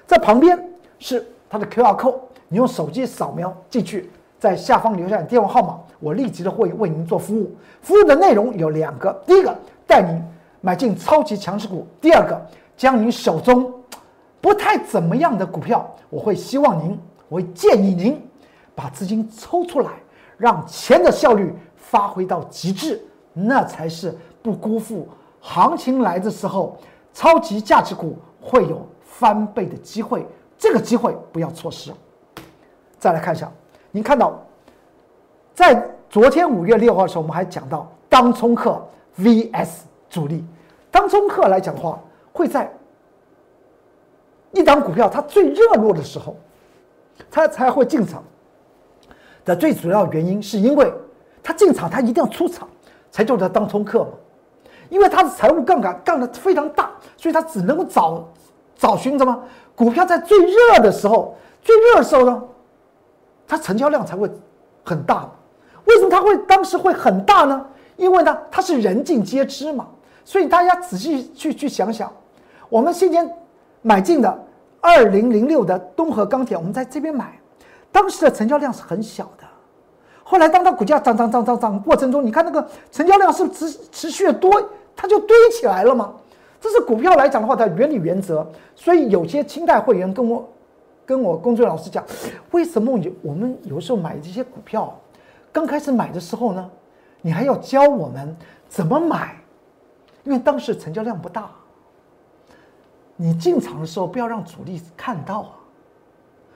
[0.06, 4.12] 在旁边是它的 QR code，你用手机扫描进去。
[4.40, 7.54] 在下方留下你电话号码，我立即的会为您做服务。
[7.82, 9.54] 服务的内容有两个：第一个，
[9.86, 10.24] 带您
[10.62, 12.42] 买进超级强势股；第二个，
[12.78, 13.72] 将您手中
[14.40, 16.98] 不太怎么样的股票，我会希望您，
[17.28, 18.26] 我会建议您
[18.74, 19.90] 把资金抽出来，
[20.38, 23.02] 让钱的效率发挥到极致，
[23.34, 25.06] 那才是不辜负
[25.42, 26.78] 行情来的时候，
[27.14, 30.26] 超级价值股会有翻倍的机会。
[30.58, 31.92] 这个机会不要错失。
[32.98, 33.52] 再来看一下。
[33.92, 34.40] 您看到，
[35.54, 38.82] 在昨天五月六号的时候，我们还讲到当冲客
[39.20, 39.70] VS
[40.10, 40.44] 主力。
[40.92, 42.00] 当冲客来讲的话，
[42.32, 42.72] 会在
[44.52, 46.36] 一档股票它最热络的时候，
[47.30, 48.24] 它才会进场。
[49.46, 50.94] 的最主要原因是因为
[51.42, 52.68] 它进场它一定要出场，
[53.10, 54.10] 才叫做当冲客嘛。
[54.90, 58.28] 因为它的财务杠杆杠的非常大，所以它只能够找
[58.76, 59.44] 找寻什么
[59.76, 62.44] 股票在最热的时候，最热的时候呢，
[63.50, 64.32] 它成交量才会
[64.86, 65.30] 很大。
[65.86, 67.66] 为什么它会当时会很大呢？
[67.98, 69.88] 因为呢，它是人尽皆知嘛。
[70.24, 72.10] 所以大家仔细去去想想，
[72.70, 73.30] 我们先前
[73.82, 74.46] 买进的
[74.80, 77.38] 二零零六的东河钢铁，我们在这边买，
[77.92, 79.44] 当时的成交量是很小的。
[80.24, 84.64] 后来当它股价涨涨涨涨涨过程中，你看那个成交量是持持续的多。
[85.02, 86.14] 它就堆起来了嘛？
[86.60, 88.46] 这是股票来讲的话，它原理原则。
[88.76, 90.46] 所以有些清代会员跟我、
[91.10, 92.06] 跟我工作老师讲，
[92.52, 94.96] 为什么有我们有时候买这些股票，
[95.52, 96.70] 刚开始买的时候呢，
[97.24, 99.36] 你还要教我们怎么买，
[100.24, 101.50] 因为当时成交量不大，
[103.16, 105.50] 你进场的时候不要让主力看到啊。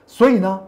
[0.06, 0.62] 所以呢。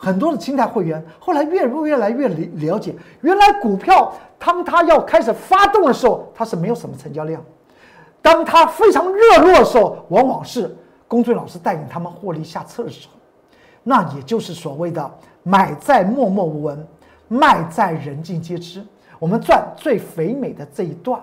[0.00, 7.42] 很多的清代会员后来越越来越了了解，原来股票当它要开始发动的时候，它是没有什么成交量；
[8.22, 10.72] 当它非常热络的时候，往往是
[11.08, 13.14] 公孙老师带领他们获利下车的时候，
[13.82, 15.10] 那也就是所谓的
[15.42, 16.86] 买在默默无闻，
[17.26, 18.84] 卖在人尽皆知。
[19.18, 21.20] 我们赚最肥美的这一段。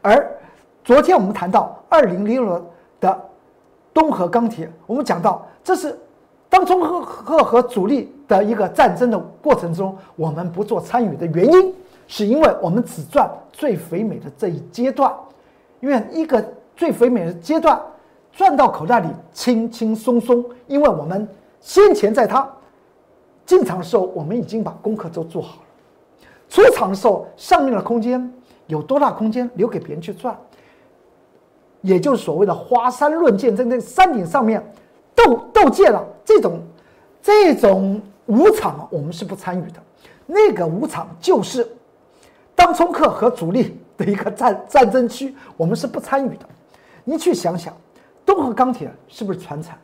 [0.00, 0.30] 而
[0.84, 2.64] 昨天我们谈到二零零六
[3.00, 3.20] 的
[3.92, 5.98] 东河钢铁，我们讲到这是。
[6.46, 11.74] 当中和和和主力的一个战争的过程中，我们不做参与的原因，
[12.06, 15.12] 是因为我们只赚最肥美的这一阶段，
[15.80, 16.40] 因为一个
[16.76, 17.82] 最肥美的阶段
[18.36, 21.26] 赚到口袋里轻轻松松，因为我们
[21.60, 22.48] 先前在它
[23.46, 28.32] 进场的时候，我们已经把功课都做好了，出场的时候上面的空间
[28.66, 30.36] 有多大空间留给别人去赚，
[31.80, 34.62] 也就是所谓的华山论剑，在那山顶上面。
[35.16, 36.60] 斗斗剑了，这种
[37.22, 39.80] 这种无场我们是不参与的。
[40.26, 41.64] 那个无场就是
[42.52, 46.44] 当冲客和主力的一个战战争区，我们是不参与的。
[47.04, 47.72] 你去想想，
[48.24, 49.78] 东和钢铁是不是船产？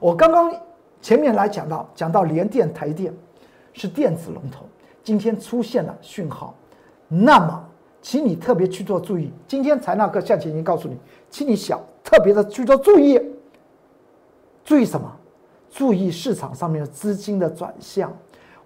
[0.00, 0.52] 我刚刚
[1.00, 3.14] 前面来讲到，讲到联电、台电
[3.72, 4.64] 是电子龙头，
[5.02, 6.54] 今天出现了讯号，
[7.08, 7.64] 那么
[8.00, 9.32] 请你特别去做注意。
[9.46, 10.96] 今天财纳课向前已经告诉你，
[11.30, 13.20] 请你想特别的去做注意。
[14.64, 15.10] 注意什么？
[15.70, 18.12] 注意市场上面的资金的转向，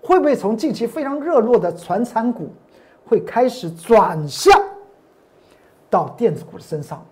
[0.02, 2.50] 会不会从近期非常热络的传产股，
[3.04, 4.52] 会开始转向
[5.88, 7.06] 到电子股的身上，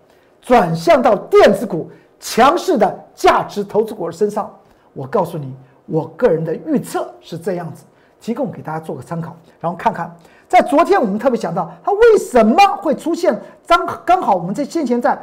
[0.45, 4.55] 转向到电子股强势的价值投资股的身上？
[4.93, 5.53] 我告诉你，
[5.87, 7.85] 我个人的预测是这样子，
[8.21, 10.15] 提供给大家做个参考，然后看看，
[10.47, 15.19] 在昨天我们特别讲到，它为什么会出现刚刚好我们在先前在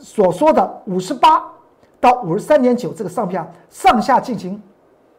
[0.00, 1.42] 所说的五十八。
[2.00, 4.62] 到五十三点九这个上下上下进行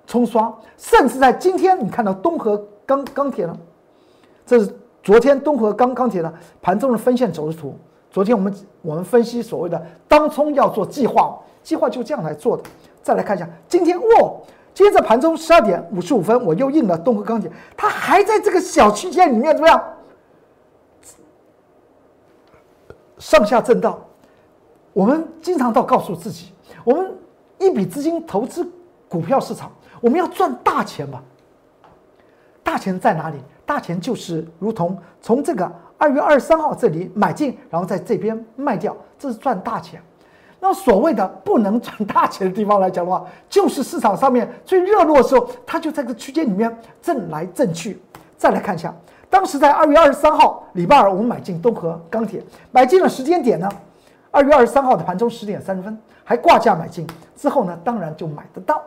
[0.07, 3.53] 冲刷，甚至在今天你看到东河钢钢铁呢，
[4.45, 4.73] 这是
[5.03, 7.77] 昨天东河钢钢铁呢盘中的分线走势图。
[8.11, 12.63] 昨天我们我们分析所谓的当冲要做计划，计划就这样来做的。
[13.01, 14.31] 再来看一下今天，哇，
[14.73, 19.83] 今天在盘中十二点五十五分，我又印了东河钢铁，它还在这个小区间里面怎么样？
[23.17, 23.99] 上下震荡。
[24.91, 26.51] 我们经常到告诉自己。
[26.83, 27.15] 我们
[27.59, 28.67] 一笔资金投资
[29.07, 31.21] 股票市场，我们要赚大钱吧？
[32.63, 33.37] 大钱在哪里？
[33.65, 40.01] 大钱就是如同从这个二月二十三号这里买进，然后在这边卖掉，这是赚大钱。
[40.59, 48.01] 那所谓的不能赚大钱的地方来讲的话，就是市场上面最热络的时候，它就在这个区间里面震来震去。
[48.37, 48.95] 再来看一下，
[49.29, 53.69] 当时在二月二十三号礼拜二，我们买进东河钢铁，买进的时间点呢？
[54.31, 55.97] 二月二十三号的盘中十点三十分。
[56.23, 58.79] 还挂价买进之后呢，当然就买得到。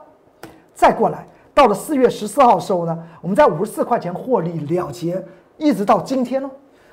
[0.75, 5.21] 再过来，到了四月十四号的时候呢，我们在五十四块钱获利了结，
[5.57, 6.49] 一直到今天呢，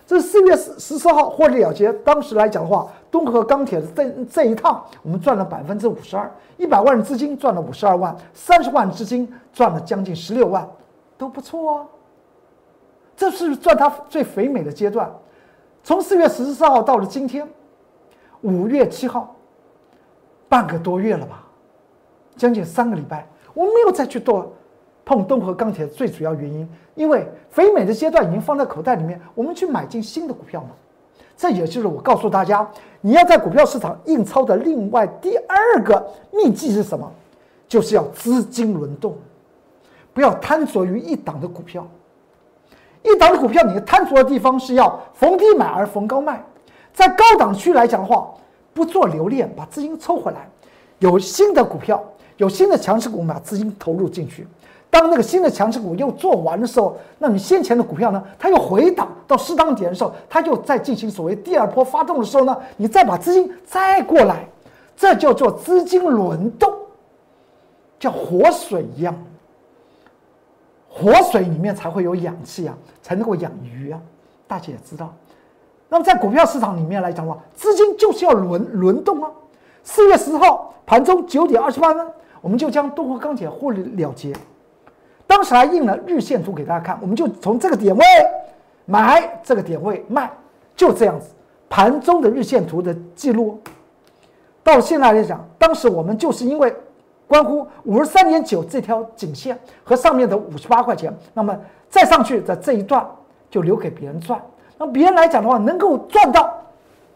[0.09, 1.93] 这四月十十四号获利了结。
[1.93, 10.67] 当时来讲的话，东河钢铁这这一趟，我们赚了百分之五十二，一百万资金赚了五十二万，三十万资金赚了将近十六万，
[11.15, 11.85] 都不错啊。
[13.15, 15.07] 这是赚它最肥美的阶段。
[15.83, 17.47] 从四月十四号到了今天，
[18.41, 19.35] 五月七号。
[20.47, 21.43] 半个多月了吧，
[22.35, 24.51] 将近三个礼拜，我没有再去做
[25.09, 30.69] 碰东河钢铁的最主要原因，因为肥美的阶段已经放在口袋里面，我们去买进新的股票嘛。
[31.35, 32.69] 这也就是我告诉大家，
[33.01, 37.11] 你要在股票市场印钞的另外第二个秘籍是什么？
[37.67, 39.17] 就是要资金轮动，
[40.13, 41.87] 不要贪着于一档的股票。
[43.01, 46.39] 一档的股票，你贪着的地方是要逢低买而逢高卖，
[46.93, 48.31] 在高档区来讲的话。
[48.71, 50.47] 不做留恋，把资金抽回来，
[50.99, 52.01] 有新的股票，
[52.37, 54.47] 有新的强势股，我们把资金投入进去。
[54.91, 64.47] 当那个新的强势股又做完的时候，那你先前的股票呢，它又回档到适当点的时候，它又再进行所谓第二波发动的时候呢，你再把资金再过来，
[64.97, 66.73] 这叫做资金轮动，
[67.99, 69.15] 叫活水一样，
[70.89, 74.01] 活水里面才会有氧气啊，才能够养鱼啊，
[74.47, 75.13] 大家也知道。
[75.87, 79.29] 那么在股票市场里面来讲的话，资金就是要轮轮动啊。
[79.83, 82.07] 四月十号盘中九点二十八分，
[82.41, 84.33] 我们就将东华钢铁获利了结。
[85.29, 88.03] 当时还印了日线图给大家看，我们就从这个点位
[88.85, 90.27] 买，这个点位卖，
[90.75, 91.27] 就这样子。
[91.69, 93.61] 盘中的日线图的记录，
[94.63, 96.75] 到现在来讲，当时我们就是因为
[97.27, 101.55] 关乎五十三点九这条颈线和上面的五十八块钱，那么
[101.91, 103.07] 再上去的这一段
[103.51, 104.41] 就留给别人赚。
[104.79, 106.51] 那别人来讲的话，能够赚到，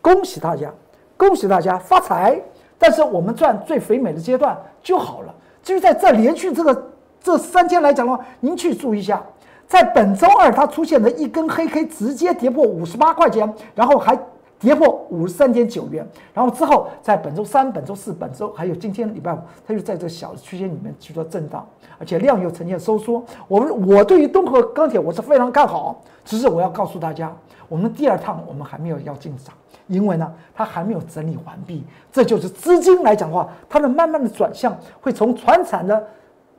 [0.01, 0.71] 恭喜大家，
[1.17, 2.39] 恭喜大家发财。
[2.77, 5.33] 但是我们赚最肥美的阶段就好了。
[5.63, 6.92] 至于在这连续这个。
[7.23, 9.23] 这三天来讲的话，您去注意一下，
[9.65, 14.19] 在本周二它出现的一根黑 K，直接跌破五十八块钱，然后还
[14.59, 21.65] 跌破五十三点九元，然后之后在本周三、本周四、本周还有今天礼拜五，它就在这小的区间里面去做震荡，
[21.97, 23.23] 而且量又呈现收缩。
[23.47, 27.33] 我们我对于东河钢铁我是非常看好，只是我要告诉大家，
[27.69, 29.55] 我们第二趟我们还没有要进场，
[29.87, 36.05] 因为呢它还没有整理完毕，这就是资金来讲的话，它的慢慢的转向会从船产的。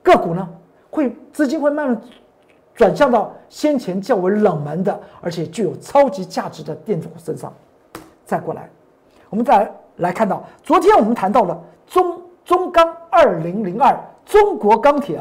[0.04, 0.46] 个股呢，
[0.90, 2.00] 会资金会慢慢
[2.74, 7.50] 转向到先前较为冷门的，而且具有超级价值的电子股身上。
[8.26, 8.68] 再过来，
[9.30, 15.18] 我们再来看到，昨天我们谈到了中中钢二零零二，中国钢铁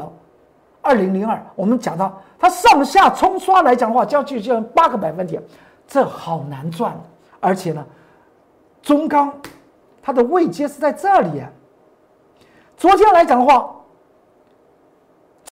[0.82, 5.42] 二零零二，我们讲到它上下冲刷来讲的话，将近将八个百分点，
[5.88, 6.94] 这好难赚。
[7.40, 7.82] 而且呢，
[8.82, 9.32] 中钢
[10.02, 11.42] 它的位阶是在这里。
[12.76, 13.73] 昨天来讲的话。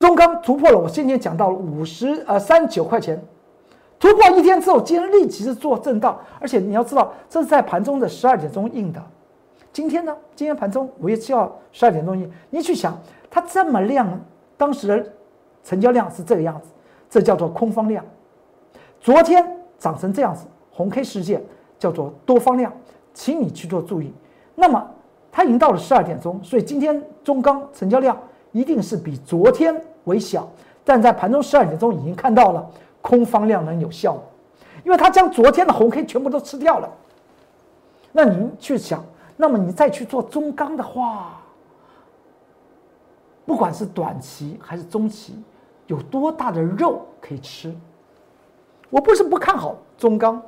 [0.02, 3.24] 中钢突破了，我先前讲到了五十呃三九块钱，
[4.00, 9.02] 突破一天之后，今天立即是做震荡，而且你要知道，这是在盘中的十二点钟印的。
[9.72, 13.00] 今天呢，今天盘中五月七号十二点钟印，你去想，
[13.30, 14.20] 它这么亮，
[14.58, 15.06] 当时的
[15.64, 16.70] 成交量是这个样子，
[17.08, 18.04] 这叫做空方量。
[19.00, 21.44] 昨天涨成这样子，红 K 事件
[21.78, 22.74] 叫做多方量，
[23.14, 24.12] 请你去做注意。
[24.56, 24.84] 那么
[25.32, 28.18] 它已经到了十二点钟，所以今天中钢成交量
[28.52, 29.80] 一定是比昨天。
[30.06, 30.48] 微小，
[30.84, 32.70] 但在盘中十二点钟已经看到了
[33.02, 34.18] 空方量能有效，
[34.84, 36.90] 因为它将昨天的红 K 全部都吃掉了。
[38.12, 39.04] 那您去想，
[39.38, 41.40] 那么你再去做中钢的话，
[43.46, 45.42] 不管是短期还是中期，
[45.88, 47.74] 有多大的肉可以吃？
[48.90, 50.42] 我不是不看好中钢，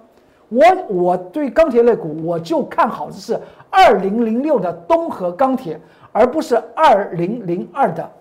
[0.50, 3.40] 我我对钢铁类股我就看好的是
[3.70, 5.80] 二零零六的东河钢铁，
[6.12, 8.12] 而不是二零零二的。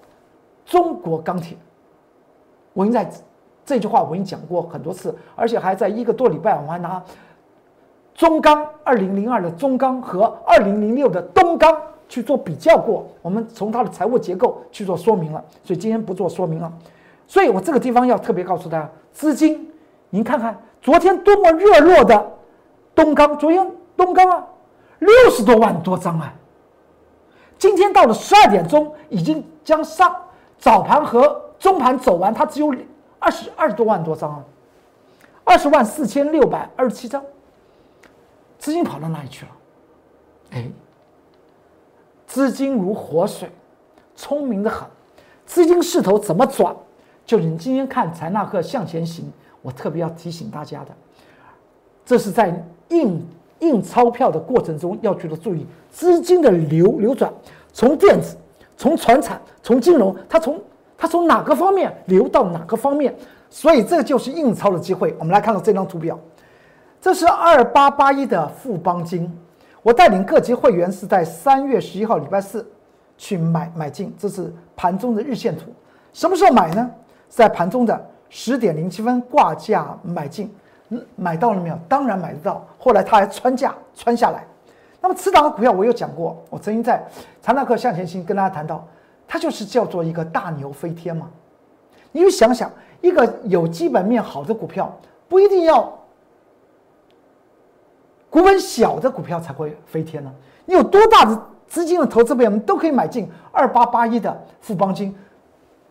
[0.72, 1.54] 中国钢铁，
[2.72, 3.06] 我已经在
[3.62, 7.02] 这句话我已经讲过很多次，而且还在一个多礼拜，我还拿
[8.14, 11.76] 中钢二零零二的中钢和二零零六的东钢
[12.08, 13.06] 去做比较过。
[13.20, 16.72] 我们从它的财务结构去做说明了，所以今天不做说明了。
[17.26, 19.70] 所以我这个地方要特别告诉大家，资金，
[20.08, 22.32] 您看看昨天多么热络的
[22.94, 24.46] 东钢，昨天东钢啊，
[25.00, 26.32] 六十多万多张啊，
[27.58, 30.16] 今天到了十二点钟，已经将上。
[30.62, 32.72] 早盘和中盘走完，它只有
[33.18, 34.44] 二十二十多万多张啊，
[35.42, 37.20] 二十万四千六百二十七张，
[38.60, 39.50] 资金跑到哪里去了？
[40.52, 40.70] 哎，
[42.28, 43.50] 资金如活水，
[44.14, 44.86] 聪明的很，
[45.44, 46.72] 资金势头怎么转？
[47.26, 49.32] 就是你今天看财纳克向前行，
[49.62, 50.92] 我特别要提醒大家的，
[52.06, 57.34] 这是在印印钞票的过程中要去的注意资金的流流转，
[57.72, 58.36] 从电子。
[58.83, 60.61] 从船产，从金融，它从
[60.99, 63.14] 它从哪个方面流到哪个方面，
[63.49, 65.14] 所以这就是印钞的机会。
[65.20, 66.18] 我们来看到这张图表，
[67.01, 69.33] 这是二八八一的富邦金，
[69.85, 72.68] 我带领各级会员是在三月十一号礼拜四
[73.16, 75.66] 去买买进，这是盘中的日线图。
[76.12, 76.91] 什么时候买呢？
[77.28, 80.53] 在盘中的十点零七分挂价买进，
[81.14, 81.78] 买到了没有？
[81.89, 82.66] 当然买得到。
[82.80, 84.45] 后来它还穿价穿下来。
[85.03, 87.05] 那么，此档的股票我有讲过，我曾经在
[87.42, 88.86] 长纳克向前行跟大家谈到，
[89.26, 91.28] 它就是叫做一个大牛飞天嘛。
[92.12, 94.96] 你就想想，一个有基本面好的股票，
[95.28, 95.92] 不一定要
[98.30, 100.32] 股本小的股票才会飞天呢。
[100.66, 105.12] 你有多大的资金的投资朋友们都可以买进二八八一的富邦金，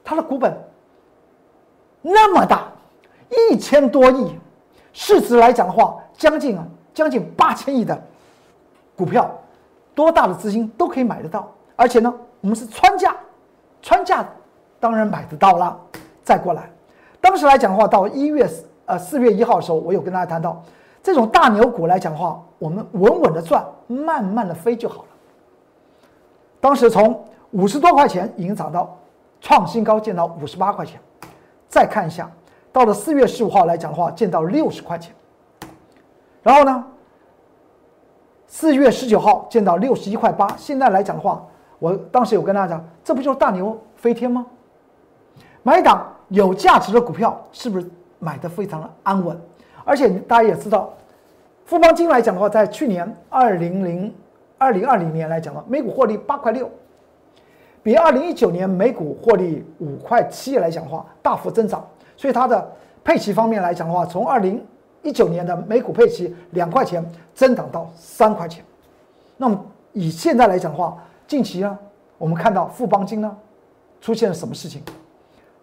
[0.05, 0.57] 它的股本
[2.01, 2.72] 那么大，
[3.51, 4.39] 一千多亿，
[4.93, 8.01] 市值来讲的话，将近啊，将近八千亿的。
[9.02, 9.32] 股票
[9.95, 13.16] 多大的资金都可以买得到，而且呢，我们是穿价，
[13.82, 14.24] 穿价
[14.80, 15.76] 当然买得到了。
[16.24, 16.70] 再过来，
[17.20, 18.47] 当时来讲的话，到一月
[18.86, 20.62] 呃四月一号的时候，我有跟大家谈到，
[21.02, 25.08] 这种大牛股来讲的话，我们稳稳的赚，慢慢的飞就好了。
[26.60, 28.95] 当时从五十多块钱已经涨到
[29.41, 31.02] 创新高，见到五十八块钱。
[31.68, 32.30] 再看一下，
[32.72, 35.12] 到了四月十五号来讲的话，见到六十块钱。
[36.43, 36.86] 然后呢，
[38.54, 40.45] 四月十九号见到六十一块八。
[40.58, 41.41] 现在来讲的话，
[41.80, 44.45] 我当时有跟大家讲，这不就是大牛飞天吗？
[45.64, 47.89] 买一档有价值的股票，是不是
[48.20, 49.39] 买的非常的安稳？
[49.86, 50.91] 而且大家也知道，
[51.64, 54.14] 富邦金来讲的话，在去年二零零
[54.58, 56.70] 二零二零年来讲的话每股获利八块六，
[57.82, 61.82] 比二零一九年每股获利五块七来讲的话大幅增长。
[62.18, 62.70] 所以它的
[63.02, 64.62] 配息方面来讲的话，从二零
[65.04, 68.64] 一九年的每股配息两块钱增长到三块钱。
[69.38, 69.60] 那么
[69.93, 70.97] 以现在来讲的话，
[71.28, 71.78] 近期呢，
[72.18, 73.36] 我们看到富邦金呢
[73.99, 74.82] 出现了什么事情？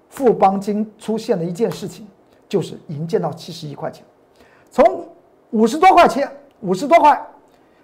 [0.08, 2.06] 富邦金出现了一件事情，
[2.48, 4.04] 就是银建到七十一块钱，
[4.70, 5.06] 从
[5.50, 6.28] 五十多块钱，
[6.60, 7.20] 五十多块，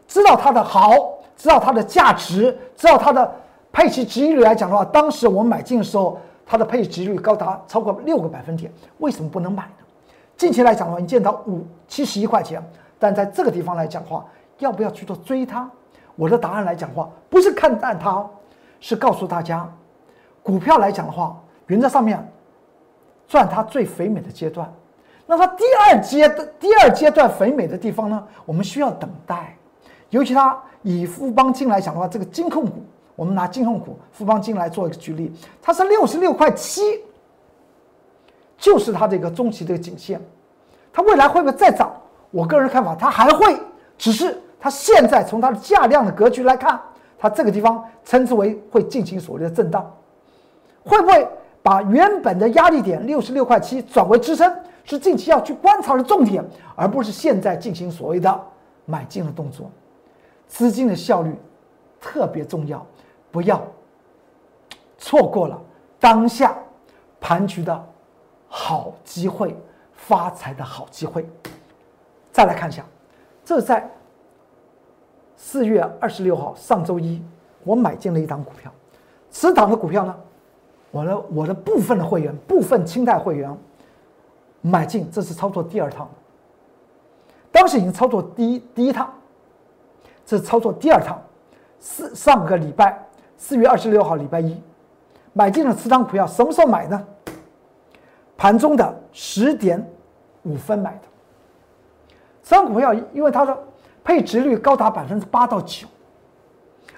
[0.09, 0.91] 知道它的好，
[1.37, 3.33] 知道它的价值，知道它的
[3.71, 9.84] 配息值率来讲的话，当时我们买进的时候，它的配息值率高达超过六个百分点，为什么不能买呢？
[10.37, 12.63] 近期来讲的话，你见到五七十一块钱，
[12.99, 14.25] 但在这个地方来讲的话，
[14.59, 15.69] 要不要去做追它？
[16.17, 18.25] 我的答案来讲的话，不是看淡它，
[18.81, 19.69] 是告诉大家，
[20.43, 21.41] 股票来讲的话。
[21.69, 22.23] 原则上面，
[23.27, 24.71] 赚它最肥美的阶段，
[25.27, 28.23] 那它第二阶的第二阶段肥美的地方呢？
[28.45, 29.57] 我们需要等待。
[30.11, 32.83] 尤其它以富邦金来讲的话，这个金控股，
[33.17, 35.33] 我们拿金控股富邦金来做一个举例，
[35.63, 37.01] 它是六十六块七，
[38.57, 40.21] 就是它这个中期的颈线。
[40.93, 41.93] 它未来会不会再涨？
[42.31, 43.57] 我个人看法，它还会，
[43.99, 46.81] 只是它现在从它的价量的格局来看，
[47.19, 49.95] 它这个地方称之为会进行所谓的震荡，
[50.85, 51.29] 会不会？
[51.63, 56.45] 把原本的压力点六十六块七转为支撑，是近期要去观察的重点，
[56.77, 58.41] 而不是现在进行所谓的
[58.85, 59.71] 买进的动作。
[60.47, 61.35] 资金的效率
[62.03, 62.87] 特别重要，
[63.31, 63.67] 不要
[64.99, 65.59] 错过了
[65.99, 66.55] 当下
[67.19, 67.87] 盘局的
[68.57, 69.53] 好机会，
[69.95, 71.29] 发财的好机会。
[72.31, 72.85] 再来看一下，
[73.45, 73.91] 这在
[75.37, 77.21] 四月二十六号上周一，
[77.65, 78.73] 我买进了一档股票，
[79.29, 80.15] 此档的股票呢？
[80.93, 83.53] 我的我的部分的会员，部分清代会员
[84.61, 86.09] 买进，这是操作第二趟。
[87.51, 89.13] 当时已经操作第一第一趟，
[90.25, 91.21] 这是操作第二趟。
[91.81, 93.05] 四上个礼拜
[93.37, 94.63] 四月二十六号礼拜一
[95.33, 97.05] 买进了此档股票，什么时候买呢？
[98.45, 99.83] 盘中的十点
[100.43, 101.01] 五分买的。
[102.43, 103.59] 三股票因为它的
[104.05, 105.87] 配值率高达百分之八到九，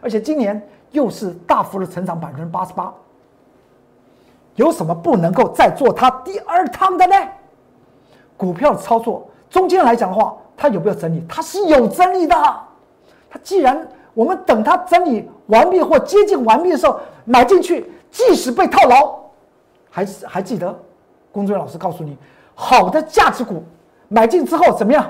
[0.01, 2.93] 而且今年又是大幅的成长百分之八十八。
[4.57, 7.15] 有什么不能够再做它第二趟的呢？
[8.37, 11.25] 股票操作中间来讲的话，它有没有整理？
[11.29, 12.35] 它是有整理的。
[13.31, 19.17] 它既然我们等它整理完毕或接近完毕的时候买进去，即使被套牢，
[19.89, 20.77] 还是还记得，
[21.37, 22.16] 工作人员老师告诉你，
[22.55, 23.62] 好的价值股
[24.09, 25.07] 买进之后怎么样？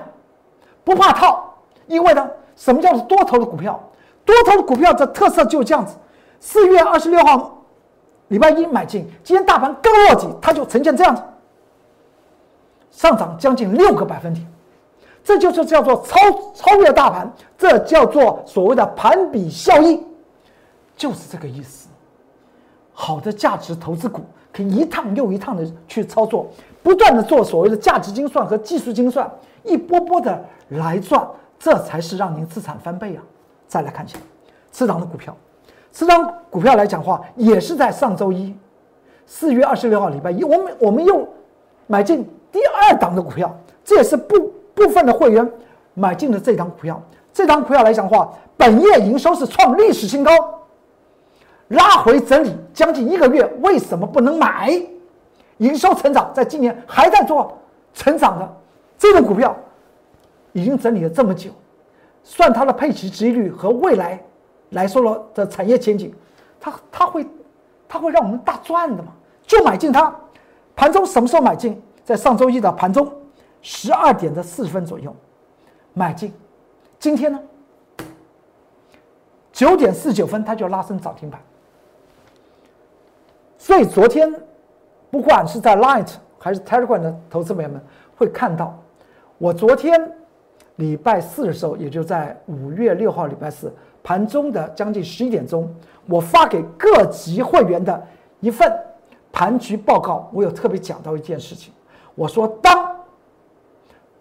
[0.82, 1.54] 不怕套，
[1.86, 3.80] 因为呢，什么叫做多头的股票？
[4.24, 5.94] 多头的股票的特色就是这样子。
[6.40, 7.52] 四月二十六号。
[8.28, 11.22] 礼拜一买进，今天大盘刚落底，它就呈现这样子，
[12.90, 14.44] 上涨将近六个百分点，
[15.22, 16.18] 这就是叫做超
[16.52, 20.04] 超越大盘，这叫做所谓的盘比效应，
[20.96, 21.88] 就是这个意思。
[22.92, 24.24] 好的价值投资股
[24.56, 26.46] 可以一趟又一趟的去操作，
[26.82, 29.30] 不断的做所谓的价值精算和技术精算，
[29.64, 31.28] 一波波的来赚，
[31.58, 33.22] 这才是让您资产翻倍啊！
[33.68, 34.16] 再来看一下，
[34.70, 35.36] 次档的股票。
[35.92, 38.56] 次张股票来讲话，也是在上周一，
[39.26, 41.28] 四月二十六号礼拜一，我们我们又
[41.86, 43.54] 买进第二档的股票，
[43.84, 45.46] 这也是部部分的会员
[45.92, 47.02] 买进的这档股票。
[47.32, 50.32] 这档股票来讲话，本月营收是创历史新高，
[51.68, 54.70] 拉回整理将近一个月，为什么不能买？
[55.58, 57.58] 营收成长，在今年还在做
[57.92, 58.56] 成长的
[58.96, 59.56] 这种股票，
[60.52, 61.50] 已经整理了这么久，
[62.22, 64.22] 算它的配息值率和未来。
[64.70, 66.12] 来说了的产业前景，
[66.60, 67.26] 它它会，
[67.88, 69.12] 它会让我们大赚的嘛？
[69.46, 70.14] 就买进它，
[70.74, 71.80] 盘中什么时候买进？
[72.04, 73.10] 在上周一的盘中
[73.62, 75.14] 十二点的四十分左右
[75.94, 76.32] 买进，
[76.98, 77.40] 今天呢
[79.52, 81.40] 九点四九分它就拉升涨停板。
[83.66, 84.32] 所以昨天
[85.10, 86.08] 不管是在 Light
[86.38, 87.84] 还是 Telegram 的投资朋友们
[88.16, 88.78] 会看到，
[89.38, 90.00] 我昨天
[90.76, 93.74] 礼拜四的时候，也就在五月六号礼拜四。
[94.04, 95.68] 盘中的将近十一点钟，
[96.06, 98.00] 我发给各级会员的
[98.38, 98.72] 一份
[99.32, 101.72] 盘局报告，我有特别讲到一件事情，
[102.14, 102.96] 我说当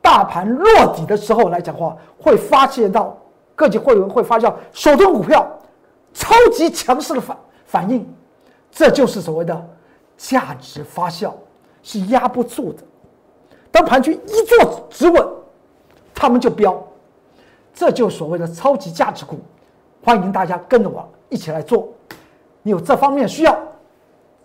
[0.01, 0.65] 大盘落
[0.95, 3.15] 底的时候来讲话，会发现到
[3.53, 5.47] 各级会员会发现到手中股票
[6.15, 8.11] 超级强势的反反应，
[8.75, 9.69] 这就是所谓的
[10.17, 11.31] 价值发酵，
[11.81, 12.83] 是压不住的。
[13.71, 15.25] 当盘局一做止稳，
[16.13, 16.77] 他们就飙，
[17.73, 19.39] 这就所谓的超级价值股。
[20.03, 21.87] 欢迎大家跟着我一起来做，
[22.63, 23.57] 你有这方面需要，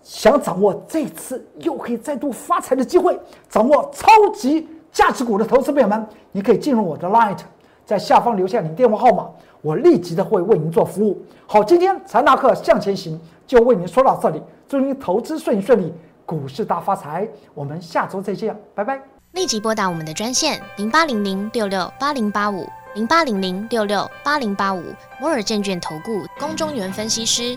[0.01, 3.19] 想掌握这次又可以再度发财的机会，
[3.49, 4.69] 掌握超级。
[4.93, 7.39] 价值股的投资朋友们，你可以进入我的 Light，
[7.85, 9.31] 在下方留下你电话号码，
[9.63, 11.23] 我立即的会为您做服务。
[11.47, 15.93] 好，今天财纳克向前行就为您说到这里，祝您投资顺顺利，
[16.25, 17.29] 股市大发财。
[17.55, 19.01] 我们下周再见，拜拜。
[19.33, 24.83] 立即拨打我们的专线零八零零六六八零八五零八零零六六八零八五
[25.21, 27.57] 摩尔证券投顾龚中原分析师。